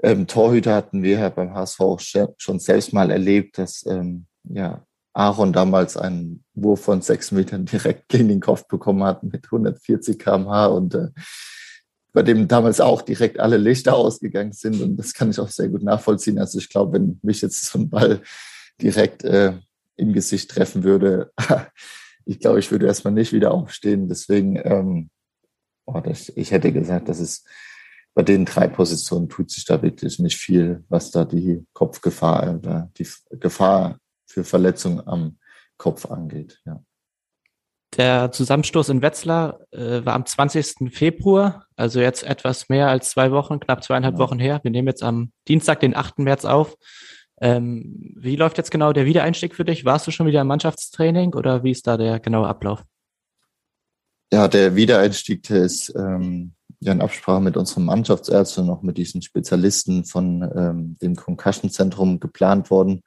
[0.01, 2.01] ähm, Torhüter hatten wir ja beim HSV auch
[2.37, 8.09] schon selbst mal erlebt, dass ähm, ja, Aaron damals einen Wurf von sechs Metern direkt
[8.09, 11.09] gegen den Kopf bekommen hat mit 140 km/h und äh,
[12.11, 14.81] bei dem damals auch direkt alle Lichter ausgegangen sind.
[14.81, 16.39] Und das kann ich auch sehr gut nachvollziehen.
[16.39, 18.21] Also ich glaube, wenn mich jetzt so ein Ball
[18.81, 19.53] direkt äh,
[19.95, 21.31] im Gesicht treffen würde,
[22.25, 24.07] ich glaube, ich würde erstmal nicht wieder aufstehen.
[24.07, 25.09] Deswegen, ähm,
[25.85, 27.47] oh, das, ich hätte gesagt, das ist
[28.13, 32.91] bei den drei Positionen tut sich da wirklich nicht viel, was da die Kopfgefahr oder
[32.97, 35.37] die Gefahr für Verletzungen am
[35.77, 36.59] Kopf angeht.
[36.65, 36.83] Ja.
[37.97, 40.93] Der Zusammenstoß in Wetzlar äh, war am 20.
[40.93, 44.19] Februar, also jetzt etwas mehr als zwei Wochen, knapp zweieinhalb ja.
[44.19, 44.59] Wochen her.
[44.63, 46.19] Wir nehmen jetzt am Dienstag, den 8.
[46.19, 46.75] März auf.
[47.41, 49.85] Ähm, wie läuft jetzt genau der Wiedereinstieg für dich?
[49.85, 52.83] Warst du schon wieder im Mannschaftstraining oder wie ist da der genaue Ablauf?
[54.31, 58.97] Ja, der Wiedereinstieg der ist ähm, ja in Absprache mit unserem Mannschaftsärzten und auch mit
[58.97, 63.01] diesen Spezialisten von ähm, dem Concussion-Zentrum geplant worden.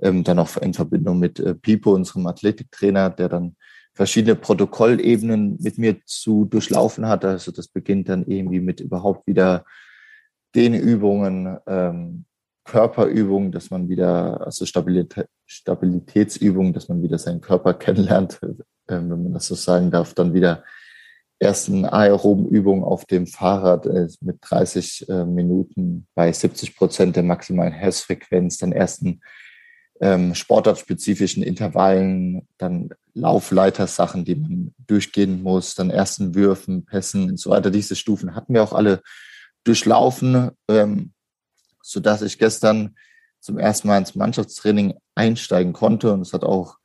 [0.00, 3.56] Ähm, dann auch in Verbindung mit äh, Pipo, unserem Athletiktrainer, der dann
[3.94, 7.24] verschiedene Protokollebenen mit mir zu durchlaufen hat.
[7.24, 9.64] Also das beginnt dann irgendwie mit überhaupt wieder
[10.54, 12.24] Dehnübungen, ähm,
[12.68, 18.54] Körperübungen, dass man wieder, also Stabilitä Stabilitätsübungen, dass man wieder seinen Körper kennenlernt, äh,
[18.86, 20.62] wenn man das so sagen darf, dann wieder
[21.38, 27.22] ersten aeroben Übung auf dem Fahrrad äh, mit 30 äh, Minuten bei 70 Prozent der
[27.22, 29.20] maximalen Herzfrequenz, dann ersten
[30.00, 37.50] ähm, sportartspezifischen Intervallen, dann Laufleitersachen, die man durchgehen muss, dann ersten Würfen, Pässen und so
[37.50, 37.70] weiter.
[37.70, 39.00] Diese Stufen hatten wir auch alle
[39.64, 41.12] durchlaufen, ähm,
[41.88, 42.96] so dass ich gestern
[43.40, 46.76] zum ersten Mal ins Mannschaftstraining einsteigen konnte und es hat auch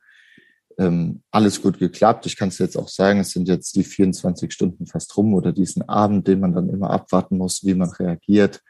[0.78, 2.26] ähm, alles gut geklappt.
[2.26, 5.52] Ich kann es jetzt auch sagen, es sind jetzt die 24 Stunden fast rum oder
[5.52, 8.62] diesen Abend, den man dann immer abwarten muss, wie man reagiert.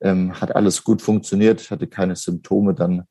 [0.00, 1.60] Ähm, hat alles gut funktioniert.
[1.60, 3.04] Ich hatte keine Symptome dann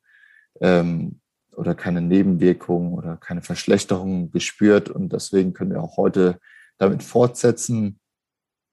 [0.60, 1.20] ähm,
[1.54, 4.88] oder keine Nebenwirkungen oder keine Verschlechterungen gespürt.
[4.88, 6.38] Und deswegen können wir auch heute
[6.78, 8.00] damit fortsetzen,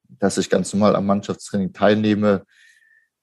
[0.07, 2.45] dass ich ganz normal am Mannschaftstraining teilnehme.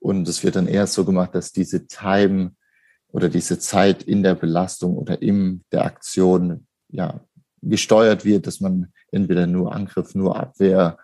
[0.00, 2.52] Und es wird dann eher so gemacht, dass diese Time
[3.12, 7.20] oder diese Zeit in der Belastung oder in der Aktion ja
[7.62, 10.98] gesteuert wird, dass man entweder nur Angriff, nur Abwehr,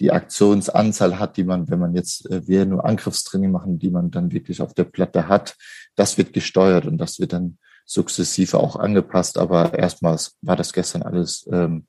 [0.00, 4.10] die Aktionsanzahl hat, die man, wenn man jetzt äh, wir nur Angriffstraining machen, die man
[4.10, 5.56] dann wirklich auf der Platte hat,
[5.96, 9.38] das wird gesteuert und das wird dann sukzessive auch angepasst.
[9.38, 11.86] Aber erstmals war das gestern alles, ähm,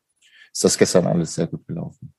[0.52, 2.14] ist das gestern alles sehr gut gelaufen.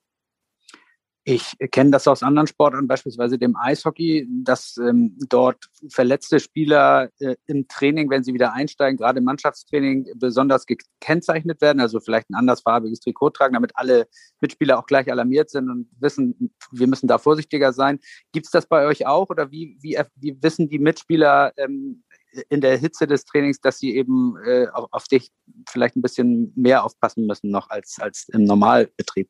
[1.33, 7.37] Ich kenne das aus anderen Sportarten, beispielsweise dem Eishockey, dass ähm, dort verletzte Spieler äh,
[7.47, 12.35] im Training, wenn sie wieder einsteigen, gerade im Mannschaftstraining, besonders gekennzeichnet werden, also vielleicht ein
[12.35, 14.09] andersfarbiges Trikot tragen, damit alle
[14.41, 18.01] Mitspieler auch gleich alarmiert sind und wissen, wir müssen da vorsichtiger sein.
[18.33, 22.03] Gibt es das bei euch auch oder wie, wie, wie wissen die Mitspieler ähm,
[22.49, 25.31] in der Hitze des Trainings, dass sie eben äh, auf, auf dich
[25.69, 29.29] vielleicht ein bisschen mehr aufpassen müssen noch als, als im Normalbetrieb?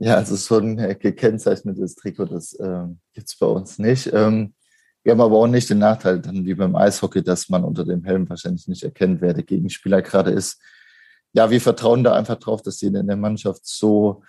[0.00, 2.84] Ja, also so ein gekennzeichnetes Trikot, das äh,
[3.14, 4.10] gibt es bei uns nicht.
[4.12, 4.54] Ähm,
[5.02, 8.04] wir haben aber auch nicht den Nachteil, dann wie beim Eishockey, dass man unter dem
[8.04, 10.60] Helm wahrscheinlich nicht erkennt, wer der Gegenspieler gerade ist.
[11.32, 14.22] Ja, wir vertrauen da einfach drauf, dass jeder in der Mannschaft so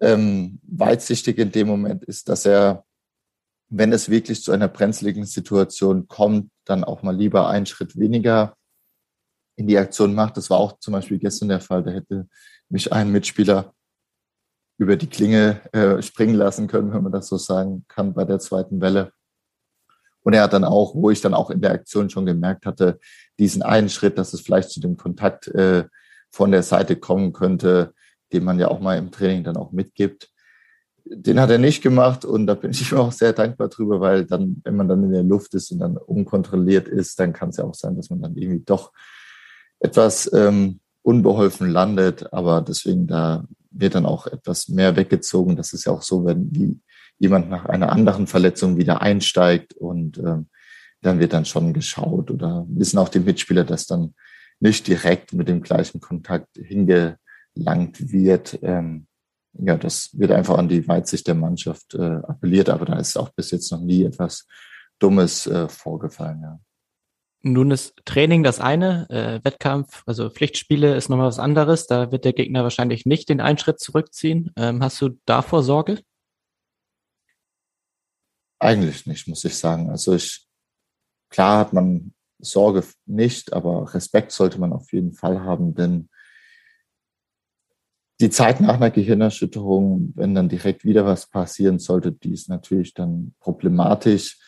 [0.00, 2.84] ähm, weitsichtig in dem Moment ist, dass er,
[3.68, 8.56] wenn es wirklich zu einer brenzligen Situation kommt, dann auch mal lieber einen Schritt weniger
[9.56, 10.36] in die Aktion macht.
[10.36, 11.82] Das war auch zum Beispiel gestern der Fall.
[11.82, 12.28] Da hätte
[12.68, 13.72] mich ein Mitspieler
[14.78, 18.38] über die Klinge äh, springen lassen können, wenn man das so sagen kann, bei der
[18.38, 19.12] zweiten Welle.
[20.22, 22.98] Und er hat dann auch, wo ich dann auch in der Aktion schon gemerkt hatte,
[23.38, 25.84] diesen einen Schritt, dass es vielleicht zu dem Kontakt äh,
[26.30, 27.92] von der Seite kommen könnte,
[28.32, 30.30] den man ja auch mal im Training dann auch mitgibt.
[31.04, 34.60] Den hat er nicht gemacht und da bin ich auch sehr dankbar drüber, weil dann,
[34.64, 37.64] wenn man dann in der Luft ist und dann unkontrolliert ist, dann kann es ja
[37.64, 38.92] auch sein, dass man dann irgendwie doch
[39.78, 42.32] etwas ähm, unbeholfen landet.
[42.32, 45.56] Aber deswegen da wird dann auch etwas mehr weggezogen.
[45.56, 46.80] Das ist ja auch so, wenn
[47.18, 50.48] jemand nach einer anderen Verletzung wieder einsteigt und ähm,
[51.02, 54.14] dann wird dann schon geschaut oder wissen auch die Mitspieler, dass dann
[54.60, 58.58] nicht direkt mit dem gleichen Kontakt hingelangt wird.
[58.62, 59.06] Ähm,
[59.52, 63.30] ja, das wird einfach an die Weitsicht der Mannschaft äh, appelliert, aber da ist auch
[63.30, 64.46] bis jetzt noch nie etwas
[64.98, 66.40] Dummes äh, vorgefallen.
[66.42, 66.60] Ja.
[67.46, 71.86] Nun ist Training das eine, äh, Wettkampf, also Pflichtspiele ist nochmal was anderes.
[71.86, 74.50] Da wird der Gegner wahrscheinlich nicht den einen Schritt zurückziehen.
[74.56, 76.00] Ähm, hast du davor Sorge?
[78.58, 79.90] Eigentlich nicht, muss ich sagen.
[79.90, 80.46] Also ich,
[81.28, 86.08] klar hat man Sorge nicht, aber Respekt sollte man auf jeden Fall haben, denn
[88.20, 92.94] die Zeit nach einer Gehirnerschütterung, wenn dann direkt wieder was passieren sollte, die ist natürlich
[92.94, 94.38] dann problematisch.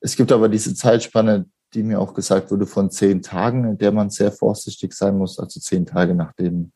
[0.00, 3.92] Es gibt aber diese Zeitspanne, die mir auch gesagt wurde, von zehn Tagen, in der
[3.92, 6.72] man sehr vorsichtig sein muss, also zehn Tage nach dem,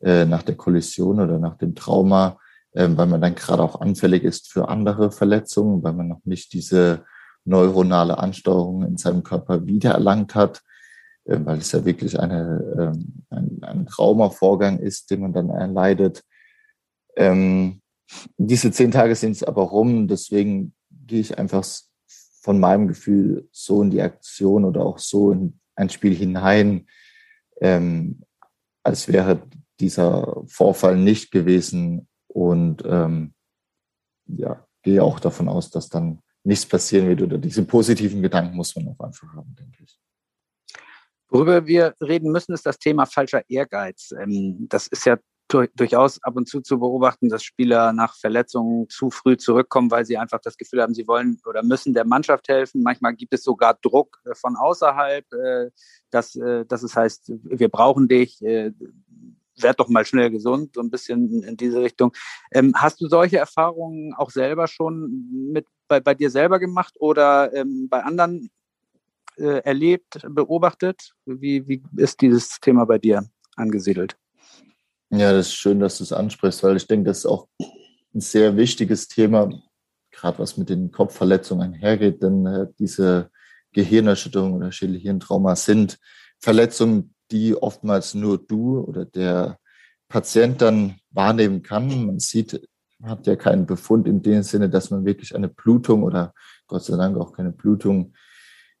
[0.00, 2.38] äh, nach der Kollision oder nach dem Trauma,
[2.72, 6.52] äh, weil man dann gerade auch anfällig ist für andere Verletzungen, weil man noch nicht
[6.52, 7.04] diese
[7.44, 10.62] neuronale Ansteuerung in seinem Körper wiedererlangt hat,
[11.24, 16.22] äh, weil es ja wirklich eine, ähm, ein, ein Traumavorgang ist, den man dann erleidet.
[17.16, 17.80] Ähm,
[18.36, 20.74] diese zehn Tage sind es aber rum, deswegen
[21.06, 21.64] gehe ich einfach
[22.40, 26.88] von meinem Gefühl so in die Aktion oder auch so in ein Spiel hinein,
[27.60, 28.22] ähm,
[28.82, 29.42] als wäre
[29.78, 33.34] dieser Vorfall nicht gewesen und ähm,
[34.26, 38.74] ja, gehe auch davon aus, dass dann nichts passieren wird oder diese positiven Gedanken muss
[38.76, 39.98] man auch einfach haben, denke ich.
[41.28, 44.12] Worüber wir reden müssen, ist das Thema falscher Ehrgeiz.
[44.18, 45.18] Ähm, das ist ja
[45.50, 50.16] durchaus ab und zu zu beobachten, dass Spieler nach Verletzungen zu früh zurückkommen, weil sie
[50.16, 52.82] einfach das Gefühl haben, sie wollen oder müssen der Mannschaft helfen.
[52.82, 55.70] Manchmal gibt es sogar Druck äh, von außerhalb, äh,
[56.10, 60.90] dass, äh, dass es heißt, wir brauchen dich, werd doch mal schnell gesund, so ein
[60.90, 62.12] bisschen in diese Richtung.
[62.52, 67.52] Ähm, hast du solche Erfahrungen auch selber schon mit bei, bei dir selber gemacht oder
[67.52, 68.50] ähm, bei anderen
[69.36, 71.14] erlebt, beobachtet?
[71.24, 73.24] Wie, wie ist dieses Thema bei dir
[73.56, 74.19] angesiedelt?
[75.12, 77.48] Ja, das ist schön, dass du es ansprichst, weil ich denke, das ist auch
[78.14, 79.50] ein sehr wichtiges Thema,
[80.12, 83.30] gerade was mit den Kopfverletzungen einhergeht, denn äh, diese
[83.72, 85.98] Gehirnerschütterung oder Schädelhirntrauma sind
[86.38, 89.58] Verletzungen, die oftmals nur du oder der
[90.08, 92.06] Patient dann wahrnehmen kann.
[92.06, 92.68] Man sieht,
[92.98, 96.34] man hat ja keinen Befund in dem Sinne, dass man wirklich eine Blutung oder
[96.66, 98.14] Gott sei Dank auch keine Blutung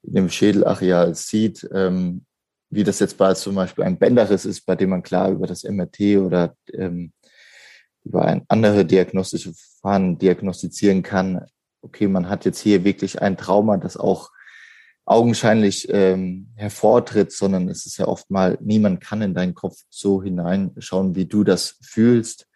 [0.02, 1.68] in dem Schädelareal sieht.
[1.72, 2.24] Ähm,
[2.70, 5.64] wie das jetzt bei zum Beispiel ein Bänderriss ist, bei dem man klar über das
[5.64, 7.12] MRT oder ähm,
[8.04, 11.44] über ein andere diagnostische Verfahren diagnostizieren kann,
[11.82, 14.30] okay, man hat jetzt hier wirklich ein Trauma, das auch
[15.04, 20.22] augenscheinlich ähm, hervortritt, sondern es ist ja oft mal, niemand kann in deinen Kopf so
[20.22, 22.46] hineinschauen, wie du das fühlst.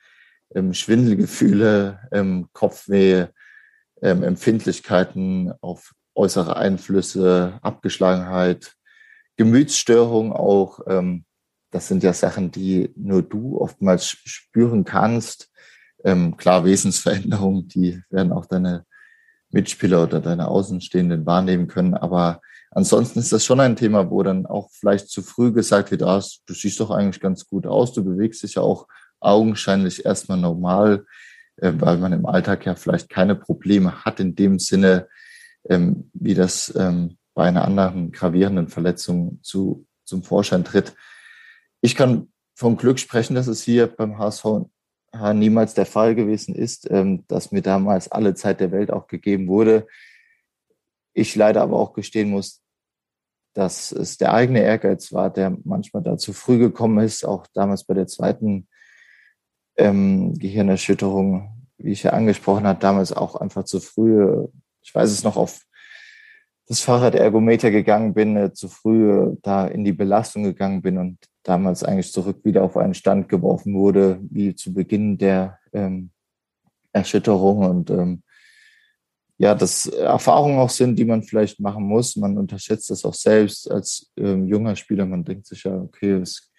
[0.54, 3.26] Ähm, Schwindelgefühle, ähm, Kopfweh,
[4.02, 8.76] ähm, Empfindlichkeiten auf äußere Einflüsse, Abgeschlagenheit,
[9.36, 11.24] Gemütsstörung auch, ähm,
[11.70, 15.50] das sind ja Sachen, die nur du oftmals spüren kannst.
[16.04, 18.84] Ähm, klar, Wesensveränderungen, die werden auch deine
[19.50, 21.94] Mitspieler oder deine Außenstehenden wahrnehmen können.
[21.94, 26.02] Aber ansonsten ist das schon ein Thema, wo dann auch vielleicht zu früh gesagt wird,
[26.02, 28.86] ah, du siehst doch eigentlich ganz gut aus, du bewegst dich ja auch
[29.20, 31.06] augenscheinlich erstmal normal,
[31.56, 35.08] äh, weil man im Alltag ja vielleicht keine Probleme hat in dem Sinne,
[35.68, 40.94] ähm, wie das ähm, bei einer anderen gravierenden Verletzung zu, zum Vorschein tritt.
[41.80, 44.66] Ich kann vom Glück sprechen, dass es hier beim HSV
[45.34, 49.48] niemals der Fall gewesen ist, ähm, dass mir damals alle Zeit der Welt auch gegeben
[49.48, 49.86] wurde.
[51.12, 52.62] Ich leider aber auch gestehen muss,
[53.54, 57.84] dass es der eigene Ehrgeiz war, der manchmal da zu früh gekommen ist, auch damals
[57.84, 58.68] bei der zweiten
[59.76, 64.48] ähm, Gehirnerschütterung, wie ich ja angesprochen habe, damals auch einfach zu früh.
[64.82, 65.63] Ich weiß es noch auf
[66.66, 71.18] das Fahrradergometer gegangen bin, äh, zu früh äh, da in die Belastung gegangen bin und
[71.42, 76.10] damals eigentlich zurück wieder auf einen Stand geworfen wurde, wie zu Beginn der ähm,
[76.92, 78.22] Erschütterung und ähm,
[79.36, 82.16] ja, das Erfahrungen auch sind, die man vielleicht machen muss.
[82.16, 85.06] Man unterschätzt das auch selbst als ähm, junger Spieler.
[85.06, 86.52] Man denkt sich ja, okay, es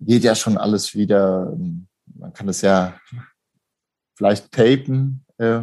[0.00, 1.56] geht ja schon alles wieder.
[1.56, 2.98] Man kann es ja
[4.16, 5.62] vielleicht tapen, äh,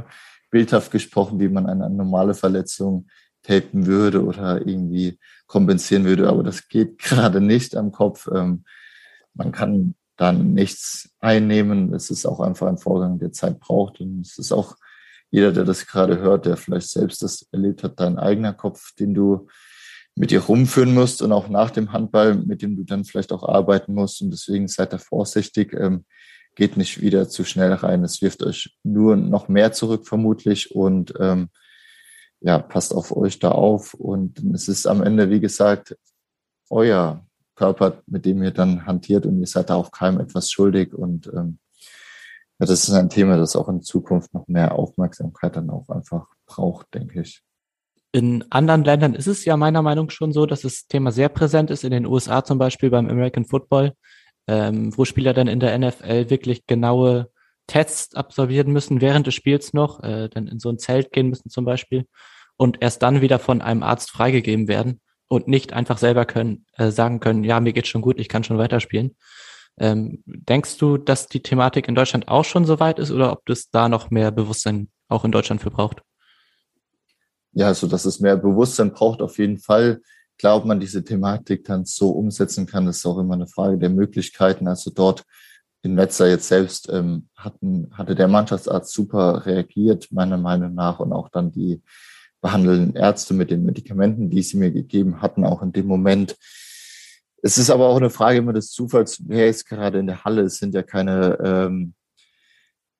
[0.49, 3.07] bildhaft gesprochen, wie man eine normale Verletzung
[3.45, 6.29] tapen würde oder irgendwie kompensieren würde.
[6.29, 8.29] Aber das geht gerade nicht am Kopf.
[8.33, 8.65] Ähm,
[9.33, 11.93] man kann dann nichts einnehmen.
[11.93, 13.99] Es ist auch einfach ein Vorgang, der Zeit braucht.
[13.99, 14.75] Und es ist auch
[15.29, 19.13] jeder, der das gerade hört, der vielleicht selbst das erlebt hat, dein eigener Kopf, den
[19.13, 19.47] du
[20.15, 23.43] mit dir rumführen musst und auch nach dem Handball, mit dem du dann vielleicht auch
[23.43, 24.21] arbeiten musst.
[24.21, 25.73] Und deswegen seid da vorsichtig.
[25.73, 26.05] Ähm,
[26.55, 28.03] geht nicht wieder zu schnell rein.
[28.03, 31.49] Es wirft euch nur noch mehr zurück vermutlich und ähm,
[32.41, 33.93] ja, passt auf euch da auf.
[33.93, 35.97] Und es ist am Ende, wie gesagt,
[36.69, 40.93] euer Körper, mit dem ihr dann hantiert und ihr seid da auch keinem etwas schuldig.
[40.93, 41.59] Und ähm,
[42.59, 46.27] ja, das ist ein Thema, das auch in Zukunft noch mehr Aufmerksamkeit dann auch einfach
[46.45, 47.41] braucht, denke ich.
[48.11, 51.27] In anderen Ländern ist es ja meiner Meinung nach schon so, dass das Thema sehr
[51.27, 51.83] präsent ist.
[51.83, 53.93] In den USA zum Beispiel beim American Football,
[54.47, 57.29] ähm, wo Spieler dann in der NFL wirklich genaue
[57.67, 61.49] Tests absolvieren müssen während des Spiels noch, äh, dann in so ein Zelt gehen müssen
[61.49, 62.05] zum Beispiel
[62.57, 66.91] und erst dann wieder von einem Arzt freigegeben werden und nicht einfach selber können äh,
[66.91, 69.15] sagen können, ja, mir geht's schon gut, ich kann schon weiterspielen.
[69.77, 73.45] Ähm, denkst du, dass die Thematik in Deutschland auch schon so weit ist oder ob
[73.45, 76.01] das da noch mehr Bewusstsein auch in Deutschland für braucht?
[77.55, 80.01] ja, so dass es mehr Bewusstsein braucht, auf jeden Fall.
[80.37, 83.89] Klar, ob man diese Thematik dann so umsetzen kann, ist auch immer eine Frage der
[83.89, 84.67] Möglichkeiten.
[84.67, 85.23] Also dort
[85.85, 91.13] in Wetzlar jetzt selbst ähm, hatten, hatte der Mannschaftsarzt super reagiert, meiner Meinung nach, und
[91.13, 91.81] auch dann die
[92.41, 96.35] behandelnden Ärzte mit den Medikamenten, die sie mir gegeben hatten, auch in dem Moment.
[97.41, 100.41] Es ist aber auch eine Frage immer des Zufalls, wer ist gerade in der Halle.
[100.41, 101.93] Es sind ja keine ähm,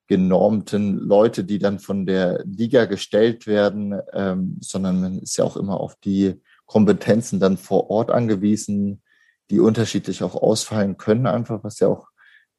[0.08, 5.58] genormten Leute, die dann von der Liga gestellt werden, ähm, sondern man ist ja auch
[5.58, 9.02] immer auf die Kompetenzen dann vor Ort angewiesen,
[9.50, 12.08] die unterschiedlich auch ausfallen können, einfach was ja auch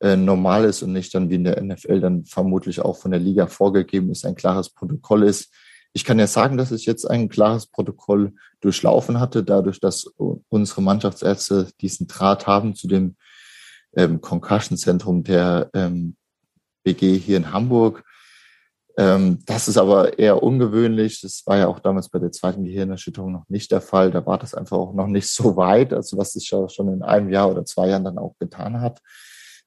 [0.00, 3.20] äh, normal ist und nicht dann wie in der NFL dann vermutlich auch von der
[3.20, 5.52] Liga vorgegeben ist, ein klares Protokoll ist.
[5.92, 10.04] Ich kann ja sagen, dass ich jetzt ein klares Protokoll durchlaufen hatte, dadurch, dass
[10.48, 13.16] unsere Mannschaftsärzte diesen Draht haben zu dem
[13.96, 16.16] ähm, Concussion-Zentrum der ähm,
[16.85, 18.04] BG hier in Hamburg.
[18.98, 21.20] Ähm, das ist aber eher ungewöhnlich.
[21.20, 24.11] Das war ja auch damals bei der zweiten Gehirnerschütterung noch nicht der Fall.
[24.11, 25.92] Da war das einfach auch noch nicht so weit.
[25.92, 29.00] Also was sich ja schon in einem Jahr oder zwei Jahren dann auch getan hat,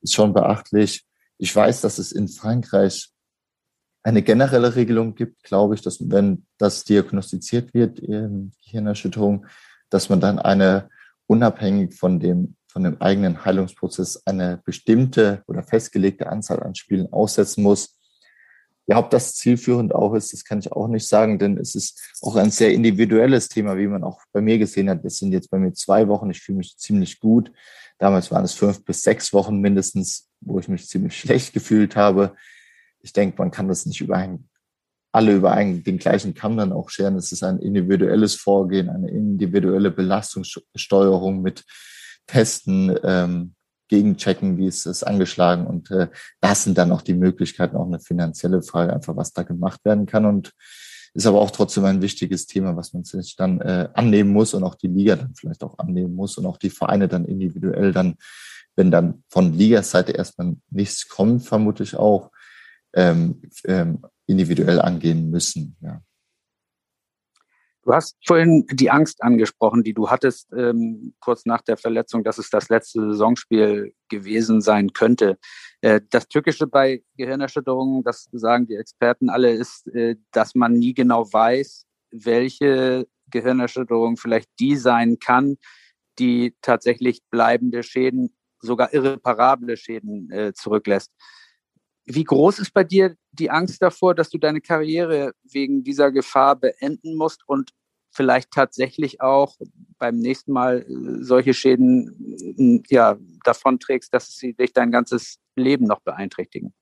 [0.02, 1.06] ist schon beachtlich.
[1.38, 3.10] Ich weiß, dass es in Frankreich
[4.04, 9.46] eine generelle Regelung gibt, glaube ich, dass wenn das diagnostiziert wird, Gehirnerschütterung,
[9.90, 10.90] dass man dann eine
[11.28, 17.64] unabhängig von dem von dem eigenen Heilungsprozess eine bestimmte oder festgelegte Anzahl an Spielen aussetzen
[17.64, 17.98] muss.
[18.86, 22.00] Ja, ob das zielführend auch ist, das kann ich auch nicht sagen, denn es ist
[22.22, 25.04] auch ein sehr individuelles Thema, wie man auch bei mir gesehen hat.
[25.04, 27.52] Es sind jetzt bei mir zwei Wochen, ich fühle mich ziemlich gut.
[28.00, 32.34] Damals waren es fünf bis sechs Wochen mindestens, wo ich mich ziemlich schlecht gefühlt habe.
[33.02, 34.50] Ich denke, man kann das nicht über einen,
[35.12, 37.18] alle über einen, den gleichen Kamm dann auch scheren.
[37.18, 41.66] Es ist ein individuelles Vorgehen, eine individuelle Belastungssteuerung mit
[42.26, 43.56] testen, ähm,
[43.90, 45.68] gegenchecken, wie ist es angeschlagen.
[45.68, 46.08] Und äh,
[46.40, 50.06] das sind dann auch die Möglichkeiten, auch eine finanzielle Frage, einfach was da gemacht werden
[50.06, 50.26] kann.
[50.26, 50.54] Und
[51.14, 54.64] ist aber auch trotzdem ein wichtiges Thema, was man sich dann äh, annehmen muss und
[54.64, 58.16] auch die Liga dann vielleicht auch annehmen muss und auch die Vereine dann individuell dann,
[58.76, 62.32] wenn dann von Ligaseite erstmal nichts kommt, vermutlich auch
[62.94, 65.76] ähm, ähm, individuell angehen müssen.
[65.82, 66.02] Ja.
[67.84, 72.38] Du hast vorhin die Angst angesprochen, die du hattest ähm, kurz nach der Verletzung, dass
[72.38, 75.38] es das letzte Saisonspiel gewesen sein könnte.
[75.82, 80.94] Äh, das Tückische bei Gehirnerschütterungen, das sagen die Experten alle, ist, äh, dass man nie
[80.94, 85.58] genau weiß, welche Gehirnerschütterung vielleicht die sein kann,
[86.20, 91.14] die tatsächlich bleibende Schäden, sogar irreparable Schäden äh, zurücklässt.
[92.12, 96.56] Wie groß ist bei dir die Angst davor, dass du deine Karriere wegen dieser Gefahr
[96.56, 97.72] beenden musst und
[98.10, 99.56] vielleicht tatsächlich auch
[100.00, 106.00] beim nächsten Mal äh, solche Schäden ja, davonträgst, dass sie dich dein ganzes Leben noch
[106.00, 106.74] beeinträchtigen?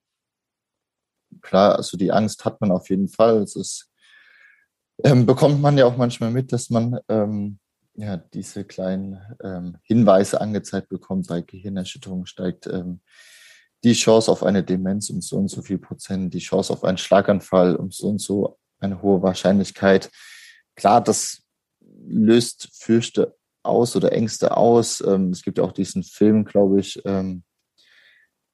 [1.42, 3.42] Klar, also die Angst hat man auf jeden Fall.
[3.42, 3.92] Es ist,
[5.04, 7.60] ähm, bekommt man ja auch manchmal mit, dass man ähm,
[7.96, 13.02] ja, diese kleinen ähm, Hinweise angezeigt bekommt, bei Gehirnerschütterung steigt ähm,
[13.84, 16.98] die Chance auf eine Demenz um so und so viel Prozent, die Chance auf einen
[16.98, 20.10] Schlaganfall um so und so eine hohe Wahrscheinlichkeit.
[20.76, 21.44] Klar, das
[22.08, 25.02] löst Fürchte aus oder Ängste aus.
[25.02, 27.44] Ähm, es gibt ja auch diesen Film, glaube ich, ähm,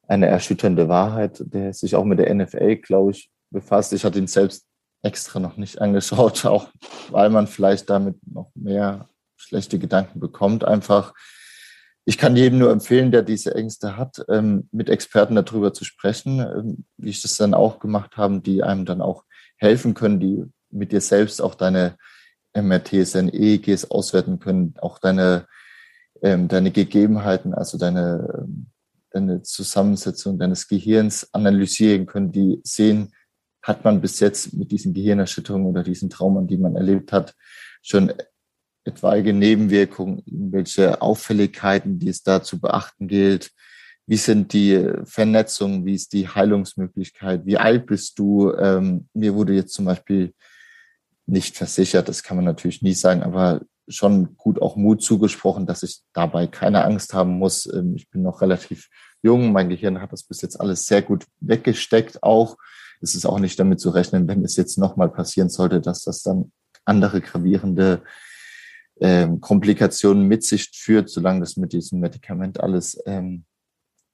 [0.08, 3.94] eine erschütternde Wahrheit, der sich auch mit der NFL, glaube ich, befasst.
[3.94, 4.66] Ich hatte ihn selbst
[5.02, 6.68] extra noch nicht angeschaut, auch
[7.10, 9.08] weil man vielleicht damit noch mehr
[9.38, 10.64] schlechte Gedanken bekommt.
[10.64, 11.14] Einfach,
[12.06, 16.40] ich kann jedem nur empfehlen, der diese Ängste hat, ähm, mit Experten darüber zu sprechen,
[16.40, 19.24] ähm, wie ich das dann auch gemacht habe, die einem dann auch
[19.58, 21.98] helfen können, die mit dir selbst auch deine
[22.54, 25.48] MRTs, deine EEGs auswerten können, auch deine,
[26.22, 28.48] ähm, deine Gegebenheiten, also deine,
[29.12, 33.14] deine Zusammensetzung deines Gehirns analysieren können, die sehen,
[33.62, 37.34] hat man bis jetzt mit diesen Gehirnerschütterungen oder diesen Traumen, die man erlebt hat,
[37.82, 38.12] schon
[38.86, 43.52] etwaige Nebenwirkungen, irgendwelche Auffälligkeiten, die es da zu beachten gilt.
[44.06, 48.52] wie sind die Vernetzungen, wie ist die Heilungsmöglichkeit, wie alt bist du?
[48.54, 50.34] Ähm, mir wurde jetzt zum Beispiel
[51.26, 55.84] nicht versichert, das kann man natürlich nie sagen, aber schon gut auch Mut zugesprochen, dass
[55.84, 57.66] ich dabei keine Angst haben muss.
[57.66, 58.90] Ähm, ich bin noch relativ
[59.22, 62.58] jung, mein Gehirn hat das bis jetzt alles sehr gut weggesteckt auch.
[63.02, 66.24] Es ist auch nicht damit zu rechnen, wenn es jetzt nochmal passieren sollte, dass das
[66.24, 66.52] dann
[66.86, 68.02] andere gravierende
[69.04, 73.44] ähm, Komplikationen mit sich führt, solange das mit diesem Medikament alles ähm,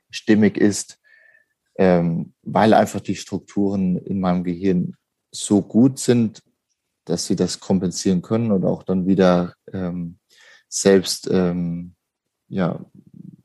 [0.09, 0.99] stimmig ist,
[1.77, 4.95] ähm, weil einfach die Strukturen in meinem Gehirn
[5.31, 6.41] so gut sind,
[7.05, 10.17] dass sie das kompensieren können und auch dann wieder ähm,
[10.67, 11.93] selbst, ähm,
[12.47, 12.83] ja,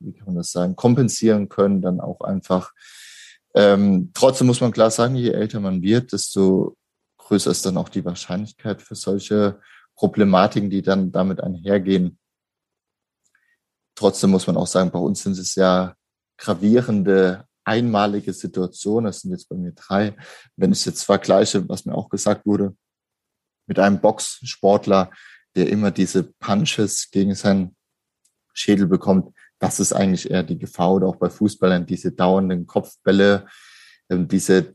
[0.00, 2.72] wie kann man das sagen, kompensieren können, dann auch einfach.
[3.54, 6.78] Ähm, trotzdem muss man klar sagen, je älter man wird, desto
[7.18, 9.60] größer ist dann auch die Wahrscheinlichkeit für solche
[9.96, 12.18] Problematiken, die dann damit einhergehen.
[13.96, 15.94] Trotzdem muss man auch sagen, bei uns sind es ja
[16.36, 19.06] gravierende einmalige Situationen.
[19.06, 20.16] Das sind jetzt bei mir drei.
[20.56, 22.76] Wenn ich jetzt vergleiche, was mir auch gesagt wurde,
[23.66, 25.10] mit einem Boxsportler,
[25.54, 27.76] der immer diese Punches gegen seinen
[28.52, 33.46] Schädel bekommt, das ist eigentlich eher die Gefahr oder auch bei Fußballern diese dauernden Kopfbälle,
[34.10, 34.74] ähm, diese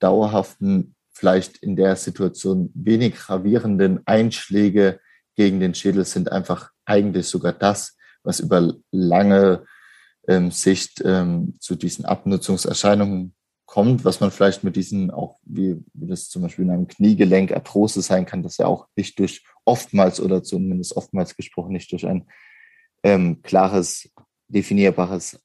[0.00, 5.00] dauerhaften, vielleicht in der Situation wenig gravierenden Einschläge
[5.34, 9.64] gegen den Schädel sind einfach eigentlich sogar das, was über lange
[10.28, 13.34] ähm, Sicht ähm, zu diesen Abnutzungserscheinungen
[13.66, 17.52] kommt, was man vielleicht mit diesen auch, wie, wie das zum Beispiel in einem Kniegelenk
[17.52, 22.06] Arthrose sein kann, das ja auch nicht durch oftmals oder zumindest oftmals gesprochen nicht durch
[22.06, 22.26] ein
[23.02, 24.08] ähm, klares,
[24.48, 25.40] definierbares,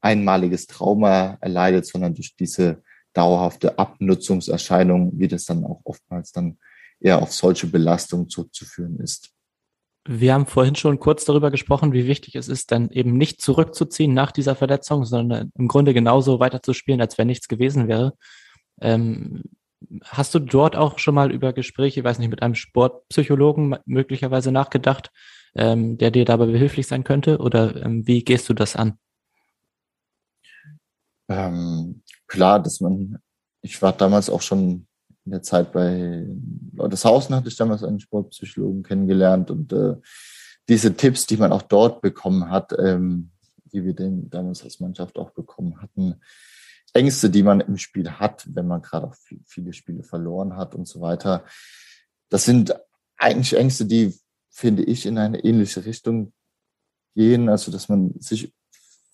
[0.00, 6.58] einmaliges Trauma erleidet, sondern durch diese dauerhafte Abnutzungserscheinung, wie das dann auch oftmals dann
[7.00, 9.32] eher auf solche Belastungen zurückzuführen ist.
[10.04, 14.12] Wir haben vorhin schon kurz darüber gesprochen, wie wichtig es ist, dann eben nicht zurückzuziehen
[14.12, 18.14] nach dieser Verletzung, sondern im Grunde genauso weiterzuspielen, als wenn nichts gewesen wäre.
[18.80, 19.44] Ähm,
[20.04, 24.50] hast du dort auch schon mal über Gespräche, ich weiß nicht, mit einem Sportpsychologen möglicherweise
[24.50, 25.10] nachgedacht,
[25.54, 27.38] ähm, der dir dabei behilflich sein könnte?
[27.38, 28.98] Oder ähm, wie gehst du das an?
[32.32, 33.18] Klar, dass man,
[33.60, 34.86] ich war damals auch schon
[35.26, 36.26] in der Zeit bei
[36.72, 39.96] Lotteshausen hatte ich damals einen Sportpsychologen kennengelernt und äh,
[40.66, 43.32] diese Tipps, die man auch dort bekommen hat, ähm,
[43.66, 46.22] die wir den damals als Mannschaft auch bekommen hatten,
[46.94, 49.14] Ängste, die man im Spiel hat, wenn man gerade auch
[49.44, 51.44] viele Spiele verloren hat und so weiter.
[52.30, 52.74] Das sind
[53.18, 54.18] eigentlich Ängste, die,
[54.48, 56.32] finde ich, in eine ähnliche Richtung
[57.14, 57.50] gehen.
[57.50, 58.54] Also, dass man sich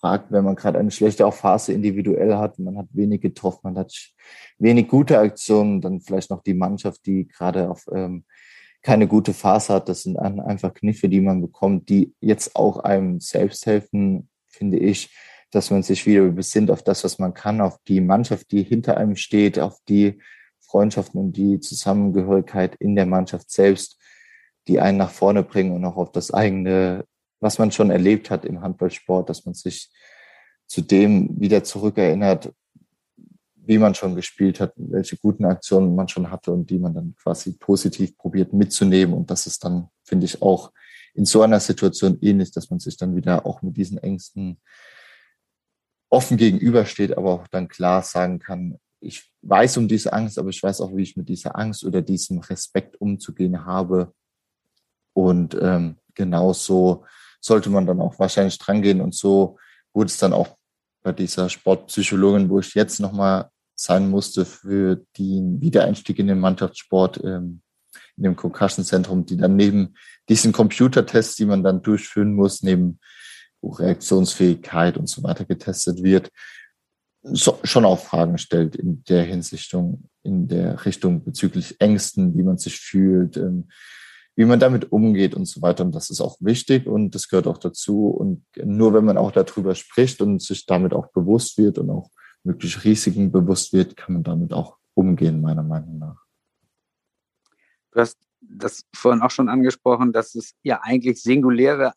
[0.01, 3.93] fragt, wenn man gerade eine schlechte Phase individuell hat, man hat wenig getroffen, man hat
[4.59, 8.25] wenig gute Aktionen, dann vielleicht noch die Mannschaft, die gerade auf ähm,
[8.83, 9.89] keine gute Phase hat.
[9.89, 15.15] Das sind einfach Kniffe, die man bekommt, die jetzt auch einem selbst helfen, finde ich,
[15.51, 18.97] dass man sich wieder besinnt auf das, was man kann, auf die Mannschaft, die hinter
[18.97, 20.21] einem steht, auf die
[20.61, 23.99] Freundschaften und die Zusammengehörigkeit in der Mannschaft selbst,
[24.69, 27.05] die einen nach vorne bringen und auch auf das eigene
[27.41, 29.91] was man schon erlebt hat im Handballsport, dass man sich
[30.67, 32.53] zu dem wieder zurückerinnert,
[33.55, 37.15] wie man schon gespielt hat, welche guten Aktionen man schon hatte und die man dann
[37.17, 39.15] quasi positiv probiert mitzunehmen.
[39.15, 40.73] Und das ist dann, finde ich, auch
[41.15, 44.61] in so einer Situation ähnlich, dass man sich dann wieder auch mit diesen Ängsten
[46.11, 50.63] offen gegenübersteht, aber auch dann klar sagen kann, ich weiß um diese Angst, aber ich
[50.63, 54.15] weiß auch, wie ich mit dieser Angst oder diesem Respekt umzugehen habe.
[55.13, 57.05] Und ähm, genauso
[57.41, 59.01] sollte man dann auch wahrscheinlich drangehen.
[59.01, 59.59] Und so
[59.93, 60.57] wurde es dann auch
[61.03, 67.23] bei dieser Sportpsychologin, wo ich jetzt nochmal sein musste für den Wiedereinstieg in den Mannschaftssport
[67.25, 67.63] ähm,
[68.17, 69.95] in dem Concussion-Zentrum, die dann neben
[70.29, 72.99] diesen Computertests, die man dann durchführen muss, neben
[73.63, 76.31] Reaktionsfähigkeit und so weiter getestet wird,
[77.23, 79.73] so, schon auch Fragen stellt in der Hinsicht,
[80.23, 83.69] in der Richtung bezüglich Ängsten, wie man sich fühlt, ähm,
[84.39, 85.83] wie man damit umgeht und so weiter.
[85.85, 88.07] Und das ist auch wichtig und das gehört auch dazu.
[88.07, 92.09] Und nur wenn man auch darüber spricht und sich damit auch bewusst wird und auch
[92.45, 96.23] mögliche Risiken bewusst wird, kann man damit auch umgehen, meiner Meinung nach.
[97.91, 101.93] Du hast das vorhin auch schon angesprochen, dass es ja eigentlich singuläre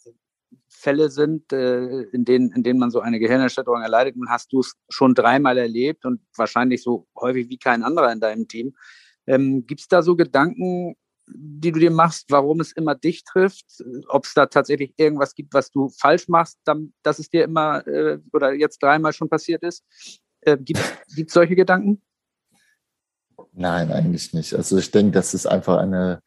[0.68, 4.16] Fälle sind, äh, in denen, in denen man so eine Gehirnerschütterung erleidet.
[4.16, 8.20] Und hast du es schon dreimal erlebt und wahrscheinlich so häufig wie kein anderer in
[8.20, 8.74] deinem Team.
[9.28, 10.96] Ähm, Gibt es da so Gedanken,
[11.28, 13.66] die du dir machst, warum es immer dich trifft,
[14.08, 16.60] ob es da tatsächlich irgendwas gibt, was du falsch machst,
[17.04, 19.84] dass es dir immer äh, oder jetzt dreimal schon passiert ist.
[20.42, 22.02] Äh, gibt es solche Gedanken?
[23.54, 24.54] Nein, eigentlich nicht.
[24.54, 26.22] Also ich denke, das ist einfach eine,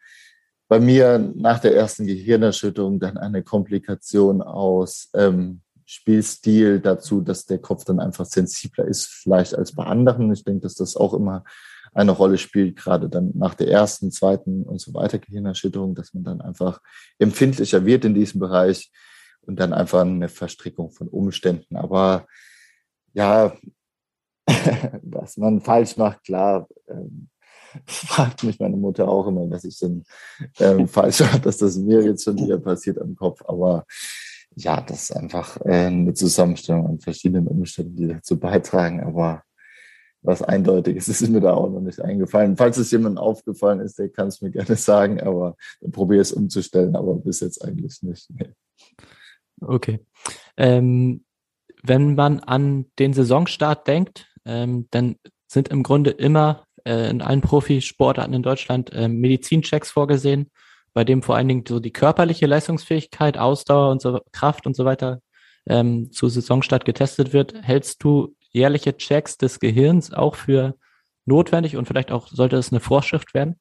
[0.69, 7.59] bei mir nach der ersten Gehirnerschütterung dann eine Komplikation aus ähm, Spielstil dazu, dass der
[7.59, 10.33] Kopf dann einfach sensibler ist, vielleicht als bei anderen.
[10.33, 11.45] Ich denke, dass das auch immer
[11.95, 16.25] eine Rolle spielt, gerade dann nach der ersten, zweiten und so weiter Gehirnerschütterung, dass man
[16.25, 16.81] dann einfach
[17.19, 18.91] empfindlicher wird in diesem Bereich
[19.43, 21.77] und dann einfach eine Verstrickung von Umständen.
[21.77, 22.27] Aber
[23.13, 23.57] ja,
[25.03, 27.29] was man falsch macht, klar, ähm,
[27.87, 30.05] fragt mich meine Mutter auch immer, was ich denn
[30.59, 33.43] ähm, falsch mache, dass das mir jetzt schon wieder passiert am Kopf.
[33.47, 33.85] Aber
[34.57, 39.03] ja, das ist einfach äh, eine Zusammenstellung an verschiedenen Umständen, die dazu beitragen.
[39.03, 39.43] Aber
[40.25, 42.57] was Eindeutiges ist mir da auch noch nicht eingefallen.
[42.57, 45.57] Falls es jemandem aufgefallen ist, der kann es mir gerne sagen, aber
[45.93, 48.29] probiere es umzustellen, aber bis jetzt eigentlich nicht.
[48.31, 48.51] Nee.
[49.61, 50.01] Okay.
[50.57, 51.25] Ähm,
[51.83, 55.17] wenn man an den Saisonstart denkt, ähm, dann
[55.47, 60.51] sind im Grunde immer äh, in allen Profisportarten in Deutschland äh, Medizinchecks vorgesehen,
[60.95, 64.85] bei dem vor allen Dingen so die körperliche Leistungsfähigkeit, Ausdauer und so Kraft und so
[64.85, 65.21] weiter
[65.67, 67.55] ähm, zu Saisonstart getestet wird.
[67.63, 70.77] Hältst du jährliche Checks des Gehirns auch für
[71.27, 73.61] notwendig und vielleicht auch sollte es eine Vorschrift werden?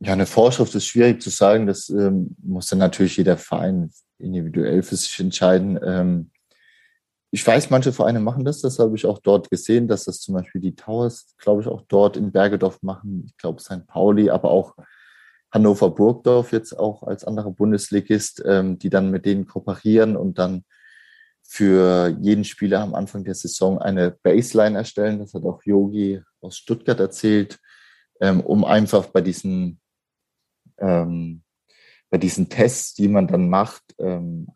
[0.00, 1.66] Ja, eine Vorschrift ist schwierig zu sagen.
[1.66, 5.78] Das ähm, muss dann natürlich jeder Verein individuell für sich entscheiden.
[5.82, 6.30] Ähm,
[7.30, 8.60] ich weiß, manche Vereine machen das.
[8.60, 11.82] Das habe ich auch dort gesehen, dass das zum Beispiel die Towers, glaube ich, auch
[11.88, 13.24] dort in Bergedorf machen.
[13.26, 13.86] Ich glaube, St.
[13.86, 14.76] Pauli, aber auch
[15.50, 20.64] Hannover Burgdorf jetzt auch als anderer Bundesligist, ähm, die dann mit denen kooperieren und dann
[21.46, 25.18] für jeden Spieler am Anfang der Saison eine Baseline erstellen.
[25.18, 27.60] Das hat auch Yogi aus Stuttgart erzählt,
[28.20, 29.80] ähm, um einfach bei diesen,
[30.78, 31.42] ähm,
[32.10, 34.48] bei diesen Tests, die man dann macht, ähm,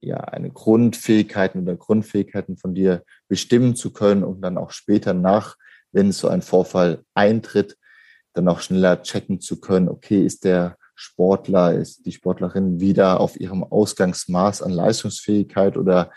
[0.00, 5.56] ja, eine Grundfähigkeiten oder Grundfähigkeiten von dir bestimmen zu können, um dann auch später nach,
[5.90, 7.76] wenn so ein Vorfall eintritt,
[8.32, 13.38] dann auch schneller checken zu können, okay, ist der Sportler, ist die Sportlerin wieder auf
[13.38, 16.10] ihrem Ausgangsmaß an Leistungsfähigkeit oder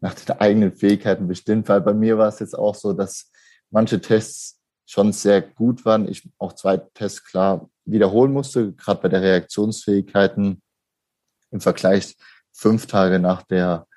[0.00, 3.32] nach den eigenen Fähigkeiten bestimmt, weil bei mir war es jetzt auch so, dass
[3.70, 6.08] manche Tests schon sehr gut waren.
[6.08, 10.62] Ich auch zwei Tests klar wiederholen musste, gerade bei der Reaktionsfähigkeiten
[11.50, 12.16] im Vergleich
[12.52, 13.88] fünf Tage nach der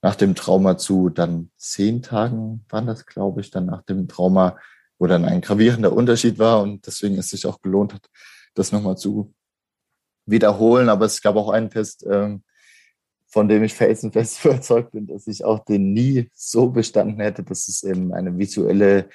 [0.00, 4.58] nach dem Trauma zu dann zehn Tagen waren das, glaube ich, dann nach dem Trauma,
[4.98, 8.10] wo dann ein gravierender Unterschied war und deswegen es sich auch gelohnt hat,
[8.54, 9.32] das nochmal zu
[10.26, 10.88] wiederholen.
[10.88, 12.42] Aber es gab auch einen Test, ähm,
[13.28, 17.42] von dem ich felsenfest überzeugt bin, dass ich auch den nie so bestanden hätte.
[17.42, 19.08] Das ist eben eine visuelle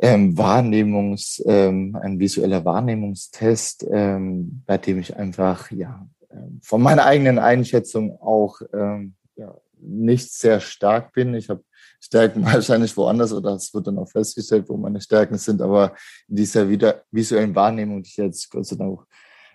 [0.00, 7.06] ähm, Wahrnehmungs, ähm, ein visueller Wahrnehmungstest, ähm, bei dem ich einfach ja ähm, von meiner
[7.06, 11.34] eigenen Einschätzung auch ähm, ja, nicht sehr stark bin.
[11.34, 11.64] Ich habe
[12.00, 15.94] Stärken wahrscheinlich woanders oder es wird dann auch festgestellt, wo meine Stärken sind, aber
[16.28, 19.00] in dieser wieder visuellen Wahrnehmung, die ich jetzt Gott sei Dank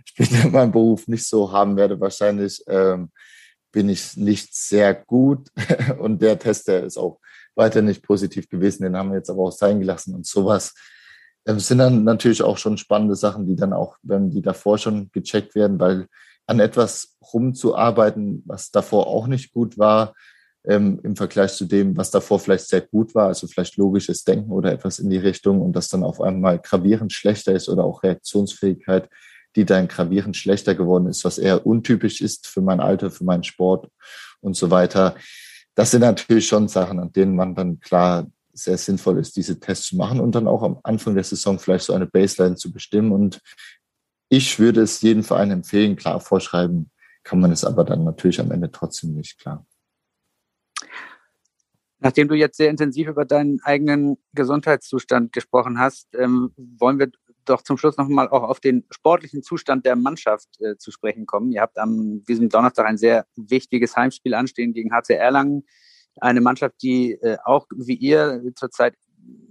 [0.05, 3.11] später in meinem Beruf nicht so haben werde, wahrscheinlich ähm,
[3.71, 5.49] bin ich nicht sehr gut.
[5.99, 7.19] Und der Test, der ist auch
[7.55, 8.83] weiter nicht positiv gewesen.
[8.83, 10.15] Den haben wir jetzt aber auch sein gelassen.
[10.15, 10.73] Und sowas
[11.45, 15.09] ähm, sind dann natürlich auch schon spannende Sachen, die dann auch, wenn die davor schon
[15.11, 16.07] gecheckt werden, weil
[16.47, 20.13] an etwas rumzuarbeiten, was davor auch nicht gut war,
[20.63, 24.51] ähm, im Vergleich zu dem, was davor vielleicht sehr gut war, also vielleicht logisches Denken
[24.51, 28.03] oder etwas in die Richtung und das dann auf einmal gravierend schlechter ist oder auch
[28.03, 29.09] Reaktionsfähigkeit,
[29.55, 33.43] die dann gravierend schlechter geworden ist, was eher untypisch ist für mein Alter, für meinen
[33.43, 33.89] Sport
[34.39, 35.15] und so weiter.
[35.75, 39.87] Das sind natürlich schon Sachen, an denen man dann klar sehr sinnvoll ist, diese Tests
[39.87, 43.11] zu machen und dann auch am Anfang der Saison vielleicht so eine Baseline zu bestimmen.
[43.11, 43.41] Und
[44.29, 46.91] ich würde es jedem Verein empfehlen, klar vorschreiben
[47.23, 49.65] kann man es aber dann natürlich am Ende trotzdem nicht, klar.
[51.99, 57.11] Nachdem du jetzt sehr intensiv über deinen eigenen Gesundheitszustand gesprochen hast, ähm, wollen wir
[57.45, 61.51] doch zum Schluss nochmal auch auf den sportlichen Zustand der Mannschaft äh, zu sprechen kommen.
[61.51, 65.63] Ihr habt am diesem Donnerstag ein sehr wichtiges Heimspiel anstehen gegen HC Erlangen.
[66.19, 68.95] Eine Mannschaft, die äh, auch wie ihr zurzeit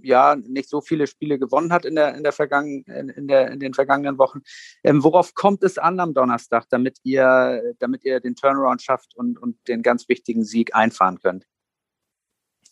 [0.01, 3.59] ja nicht so viele Spiele gewonnen hat in der in der vergangen in, der in
[3.59, 4.41] den vergangenen Wochen.
[4.83, 9.39] Ähm, worauf kommt es an am Donnerstag, damit ihr damit ihr den Turnaround schafft und
[9.39, 11.45] und den ganz wichtigen Sieg einfahren könnt?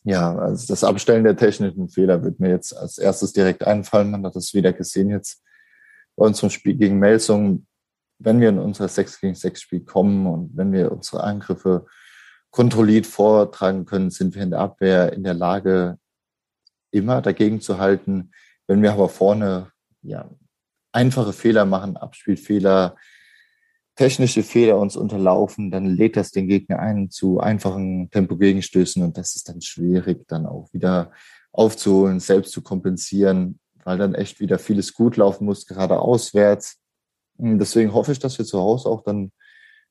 [0.04, 4.12] Ja, also das Abstellen der technischen Fehler wird mir jetzt als erstes direkt einfallen.
[4.12, 5.43] Man hat das wieder gesehen jetzt
[6.16, 7.66] bei unserem Spiel gegen Melsung.
[8.18, 11.86] Wenn wir in unser 6 gegen 6 Spiel kommen und wenn wir unsere Angriffe
[12.50, 15.97] kontrolliert vortragen können, sind wir in der Abwehr in der Lage,
[16.91, 18.32] immer dagegen zu halten.
[18.68, 19.72] Wenn wir aber vorne
[20.02, 20.30] ja,
[20.91, 22.95] einfache Fehler machen, Abspielfehler,
[24.00, 29.36] technische Fehler uns unterlaufen, dann lädt das den Gegner ein zu einfachen Tempogegenstößen und das
[29.36, 31.12] ist dann schwierig, dann auch wieder
[31.52, 36.78] aufzuholen, selbst zu kompensieren, weil dann echt wieder vieles gut laufen muss, gerade auswärts.
[37.38, 39.34] Deswegen hoffe ich, dass wir zu Hause auch dann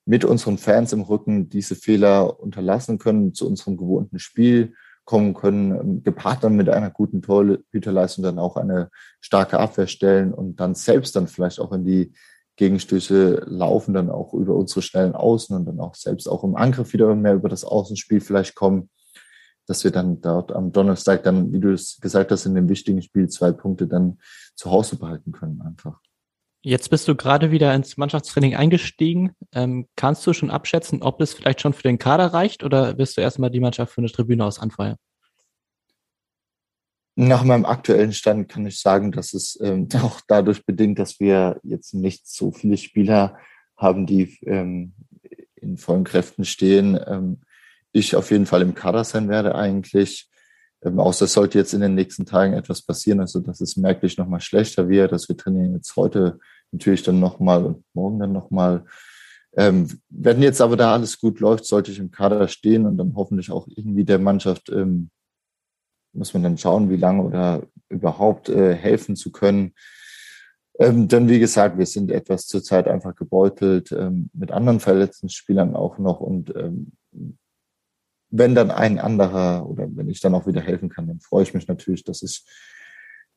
[0.05, 4.73] mit unseren Fans im Rücken diese Fehler unterlassen können, zu unserem gewohnten Spiel
[5.05, 8.89] kommen können, ähm, gepaart dann mit einer guten Torhüterleistung dann auch eine
[9.21, 12.13] starke Abwehr stellen und dann selbst dann vielleicht auch in die
[12.59, 16.91] Gegenstöße laufen, dann auch über unsere schnellen Außen und dann auch selbst auch im Angriff
[16.91, 18.89] wieder mehr über das Außenspiel vielleicht kommen,
[19.65, 23.01] dass wir dann dort am Donnerstag dann, wie du es gesagt hast, in dem wichtigen
[23.01, 24.19] Spiel zwei Punkte dann
[24.55, 26.01] zu Hause behalten können einfach.
[26.61, 29.31] Jetzt bist du gerade wieder ins Mannschaftstraining eingestiegen.
[29.53, 33.15] Ähm, kannst du schon abschätzen, ob es vielleicht schon für den Kader reicht oder wirst
[33.15, 34.97] du erstmal die Mannschaft für eine Tribüne aus anfeuern?
[37.21, 41.59] Nach meinem aktuellen Stand kann ich sagen, dass es ähm, auch dadurch bedingt, dass wir
[41.63, 43.37] jetzt nicht so viele Spieler
[43.75, 44.93] haben, die ähm,
[45.55, 46.97] in vollen Kräften stehen.
[47.05, 47.41] Ähm,
[47.91, 50.29] ich auf jeden Fall im Kader sein werde eigentlich.
[50.81, 54.17] Ähm, außer es sollte jetzt in den nächsten Tagen etwas passieren, also dass es merklich
[54.17, 56.39] nochmal schlechter wird, dass wir trainieren jetzt heute
[56.71, 58.85] natürlich dann nochmal und morgen dann nochmal.
[59.57, 63.13] Ähm, wenn jetzt aber da alles gut läuft, sollte ich im Kader stehen und dann
[63.17, 65.09] hoffentlich auch irgendwie der Mannschaft ähm,
[66.13, 69.73] muss man dann schauen, wie lange oder überhaupt äh, helfen zu können.
[70.79, 75.75] Ähm, denn wie gesagt, wir sind etwas zurzeit einfach gebeutelt ähm, mit anderen verletzten Spielern
[75.75, 76.19] auch noch.
[76.21, 76.93] Und ähm,
[78.31, 81.53] wenn dann ein anderer oder wenn ich dann auch wieder helfen kann, dann freue ich
[81.53, 82.45] mich natürlich, dass ich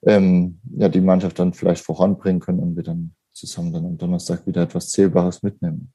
[0.06, 4.46] ähm, ja die Mannschaft dann vielleicht voranbringen können und wir dann zusammen dann am Donnerstag
[4.46, 5.92] wieder etwas Zählbares mitnehmen.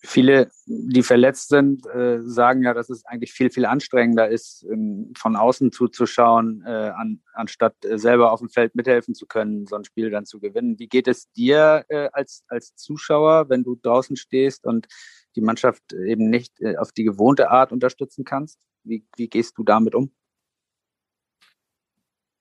[0.00, 5.12] Viele, die verletzt sind, äh, sagen ja, dass es eigentlich viel, viel anstrengender ist, ähm,
[5.16, 9.74] von außen zuzuschauen, äh, an, anstatt äh, selber auf dem Feld mithelfen zu können, so
[9.74, 10.78] ein Spiel dann zu gewinnen.
[10.78, 14.86] Wie geht es dir äh, als, als Zuschauer, wenn du draußen stehst und
[15.34, 18.60] die Mannschaft eben nicht äh, auf die gewohnte Art unterstützen kannst?
[18.84, 20.12] Wie, wie gehst du damit um?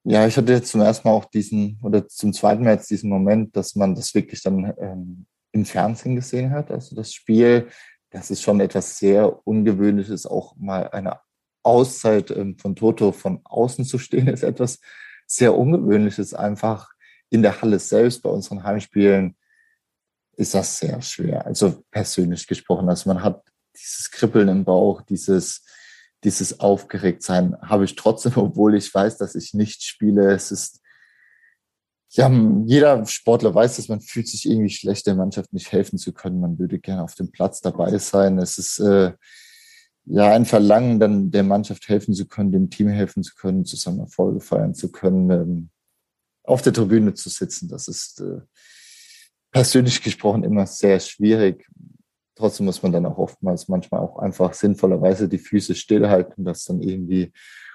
[0.03, 3.58] Ja, ich hatte zum ersten Mal auch diesen, oder zum zweiten Mal jetzt diesen Moment,
[3.58, 5.26] dass man das wirklich dann ähm,
[5.58, 6.72] im Fernsehen gesehen hat.
[6.72, 7.68] Also das Spiel,
[8.12, 11.20] das ist schon etwas sehr Ungewöhnliches, auch mal eine
[11.64, 14.80] Auszeit ähm, von Toto von außen zu stehen, ist etwas
[15.26, 16.34] sehr Ungewöhnliches.
[16.34, 16.91] Einfach
[17.30, 19.36] in der Halle selbst bei unseren Heimspielen
[20.38, 21.45] ist das sehr schwer.
[21.45, 22.88] Also persönlich gesprochen.
[22.88, 23.43] Also man hat
[23.76, 25.66] dieses Kribbeln im Bauch, dieses,
[26.24, 30.32] dieses Aufgeregtsein habe ich trotzdem, obwohl ich weiß, dass ich nicht spiele.
[30.32, 30.82] Es ist
[32.18, 32.32] ja,
[32.65, 36.39] jeder Sportler weiß, dass man fühlt sich irgendwie schlecht, der Mannschaft nicht helfen zu können.
[36.39, 38.39] Man würde gerne auf dem Platz dabei sein.
[38.39, 39.13] Es ist äh,
[40.05, 43.99] ja ein Verlangen, dann der Mannschaft helfen zu können, dem Team helfen zu können, zusammen
[43.99, 45.70] Erfolge feiern zu können, ähm,
[46.43, 47.70] auf der Tribüne zu sitzen.
[47.70, 48.41] Das ist äh,
[49.51, 51.70] persönlich gesprochen immer sehr schwierig.
[52.34, 56.82] Trotzdem muss man dann auch oftmals manchmal auch einfach sinnvollerweise die Füße stillhalten das dann
[56.82, 57.32] irgendwie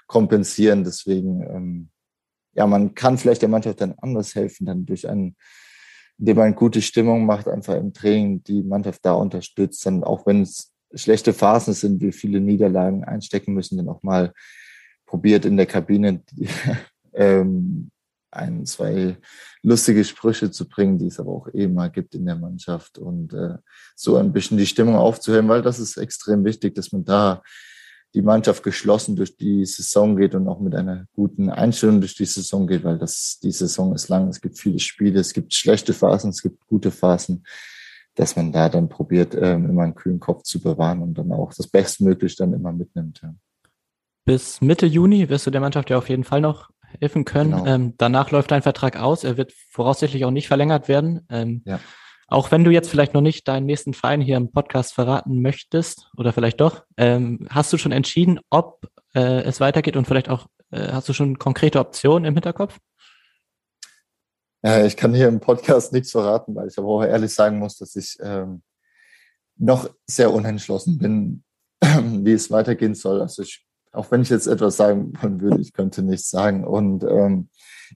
[0.07, 0.83] kompensieren.
[0.83, 1.89] Deswegen ähm,
[2.53, 5.35] ja, man kann vielleicht der Mannschaft dann anders helfen, dann durch einen,
[6.17, 10.41] indem man gute Stimmung macht, einfach im Training die Mannschaft da unterstützt, dann auch wenn
[10.41, 14.31] es schlechte Phasen sind, wie viele Niederlagen einstecken müssen, dann auch mal
[15.05, 16.21] probiert in der Kabine
[17.13, 17.89] ähm,
[18.31, 19.17] ein, zwei
[19.61, 22.97] lustige Sprüche zu bringen, die es aber auch eh mal gibt in der Mannschaft.
[22.97, 23.57] Und äh,
[23.95, 27.41] so ein bisschen die Stimmung aufzuhören, weil das ist extrem wichtig, dass man da
[28.13, 32.25] die Mannschaft geschlossen durch die Saison geht und auch mit einer guten Einstellung durch die
[32.25, 34.27] Saison geht, weil das, die Saison ist lang.
[34.27, 37.43] Es gibt viele Spiele, es gibt schlechte Phasen, es gibt gute Phasen,
[38.15, 41.53] dass man da dann probiert, ähm, immer einen kühlen Kopf zu bewahren und dann auch
[41.53, 43.21] das Bestmöglich dann immer mitnimmt.
[43.23, 43.33] Ja.
[44.25, 47.51] Bis Mitte Juni wirst du der Mannschaft ja auf jeden Fall noch helfen können.
[47.51, 47.65] Genau.
[47.65, 49.23] Ähm, danach läuft dein Vertrag aus.
[49.23, 51.25] Er wird voraussichtlich auch nicht verlängert werden.
[51.29, 51.79] Ähm, ja.
[52.27, 56.09] Auch wenn du jetzt vielleicht noch nicht deinen nächsten Verein hier im Podcast verraten möchtest,
[56.17, 60.47] oder vielleicht doch, ähm, hast du schon entschieden, ob äh, es weitergeht und vielleicht auch,
[60.71, 62.79] äh, hast du schon konkrete Optionen im Hinterkopf?
[64.63, 67.77] Ja, ich kann hier im Podcast nichts verraten, weil ich aber auch ehrlich sagen muss,
[67.77, 68.63] dass ich ähm,
[69.57, 71.43] noch sehr unentschlossen bin,
[71.81, 73.21] wie es weitergehen soll.
[73.21, 76.63] Also ich, auch wenn ich jetzt etwas sagen wollen würde, ich könnte nichts sagen.
[76.63, 77.49] Und ähm,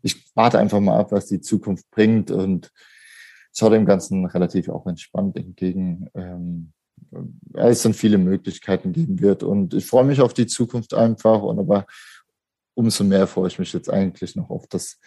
[0.03, 2.71] ich warte einfach mal ab, was die Zukunft bringt und
[3.57, 6.09] schaue dem Ganzen relativ auch entspannt entgegen.
[6.13, 6.73] Ähm,
[7.53, 9.43] es dann viele Möglichkeiten geben wird.
[9.43, 11.41] Und ich freue mich auf die Zukunft einfach.
[11.41, 11.85] Und aber
[12.75, 14.99] umso mehr freue ich mich jetzt eigentlich noch auf das,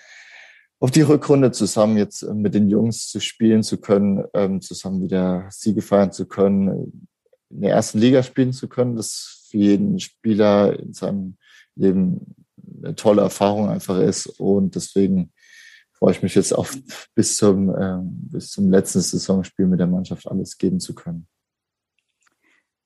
[0.80, 5.46] auf die Rückrunde zusammen jetzt mit den Jungs zu spielen zu können, ähm, zusammen wieder
[5.51, 7.09] Siege feiern zu können,
[7.51, 8.96] in der ersten Liga spielen zu können.
[8.96, 11.36] Das für jeden Spieler in seinem
[11.76, 12.34] Leben
[12.82, 14.26] eine tolle Erfahrung einfach ist.
[14.26, 15.32] Und deswegen
[16.01, 16.74] freue ich mich jetzt auf
[17.14, 21.28] bis zum, äh, bis zum letzten Saisonspiel mit der Mannschaft alles geben zu können.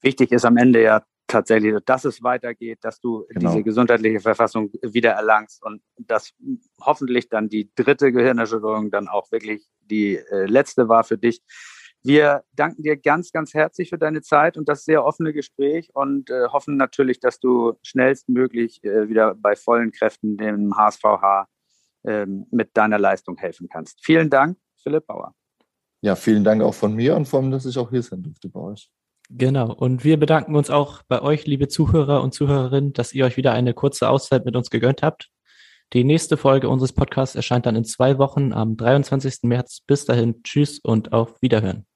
[0.03, 3.53] Wichtig ist am Ende ja tatsächlich, dass es weitergeht, dass du genau.
[3.53, 6.33] diese gesundheitliche Verfassung wieder erlangst und dass
[6.81, 11.41] hoffentlich dann die dritte Gehirnerschütterung dann auch wirklich die äh, letzte war für dich.
[12.03, 16.29] Wir danken dir ganz, ganz herzlich für deine Zeit und das sehr offene Gespräch und
[16.29, 21.47] äh, hoffen natürlich, dass du schnellstmöglich äh, wieder bei vollen Kräften dem HSVH
[22.05, 24.05] äh, mit deiner Leistung helfen kannst.
[24.05, 25.35] Vielen Dank, Philipp Bauer.
[26.01, 28.49] Ja, vielen Dank auch von mir und vor allem, dass ich auch hier sein durfte
[28.49, 28.91] bei euch.
[29.31, 29.73] Genau.
[29.73, 33.53] Und wir bedanken uns auch bei euch, liebe Zuhörer und Zuhörerinnen, dass ihr euch wieder
[33.53, 35.31] eine kurze Auszeit mit uns gegönnt habt.
[35.93, 39.45] Die nächste Folge unseres Podcasts erscheint dann in zwei Wochen am 23.
[39.45, 39.81] März.
[39.87, 41.87] Bis dahin, tschüss und auf Wiederhören.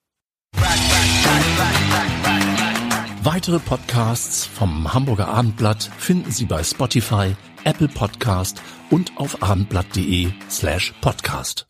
[3.21, 10.93] Weitere Podcasts vom Hamburger Abendblatt finden Sie bei Spotify, Apple Podcast und auf abendblatt.de slash
[11.01, 11.68] podcast.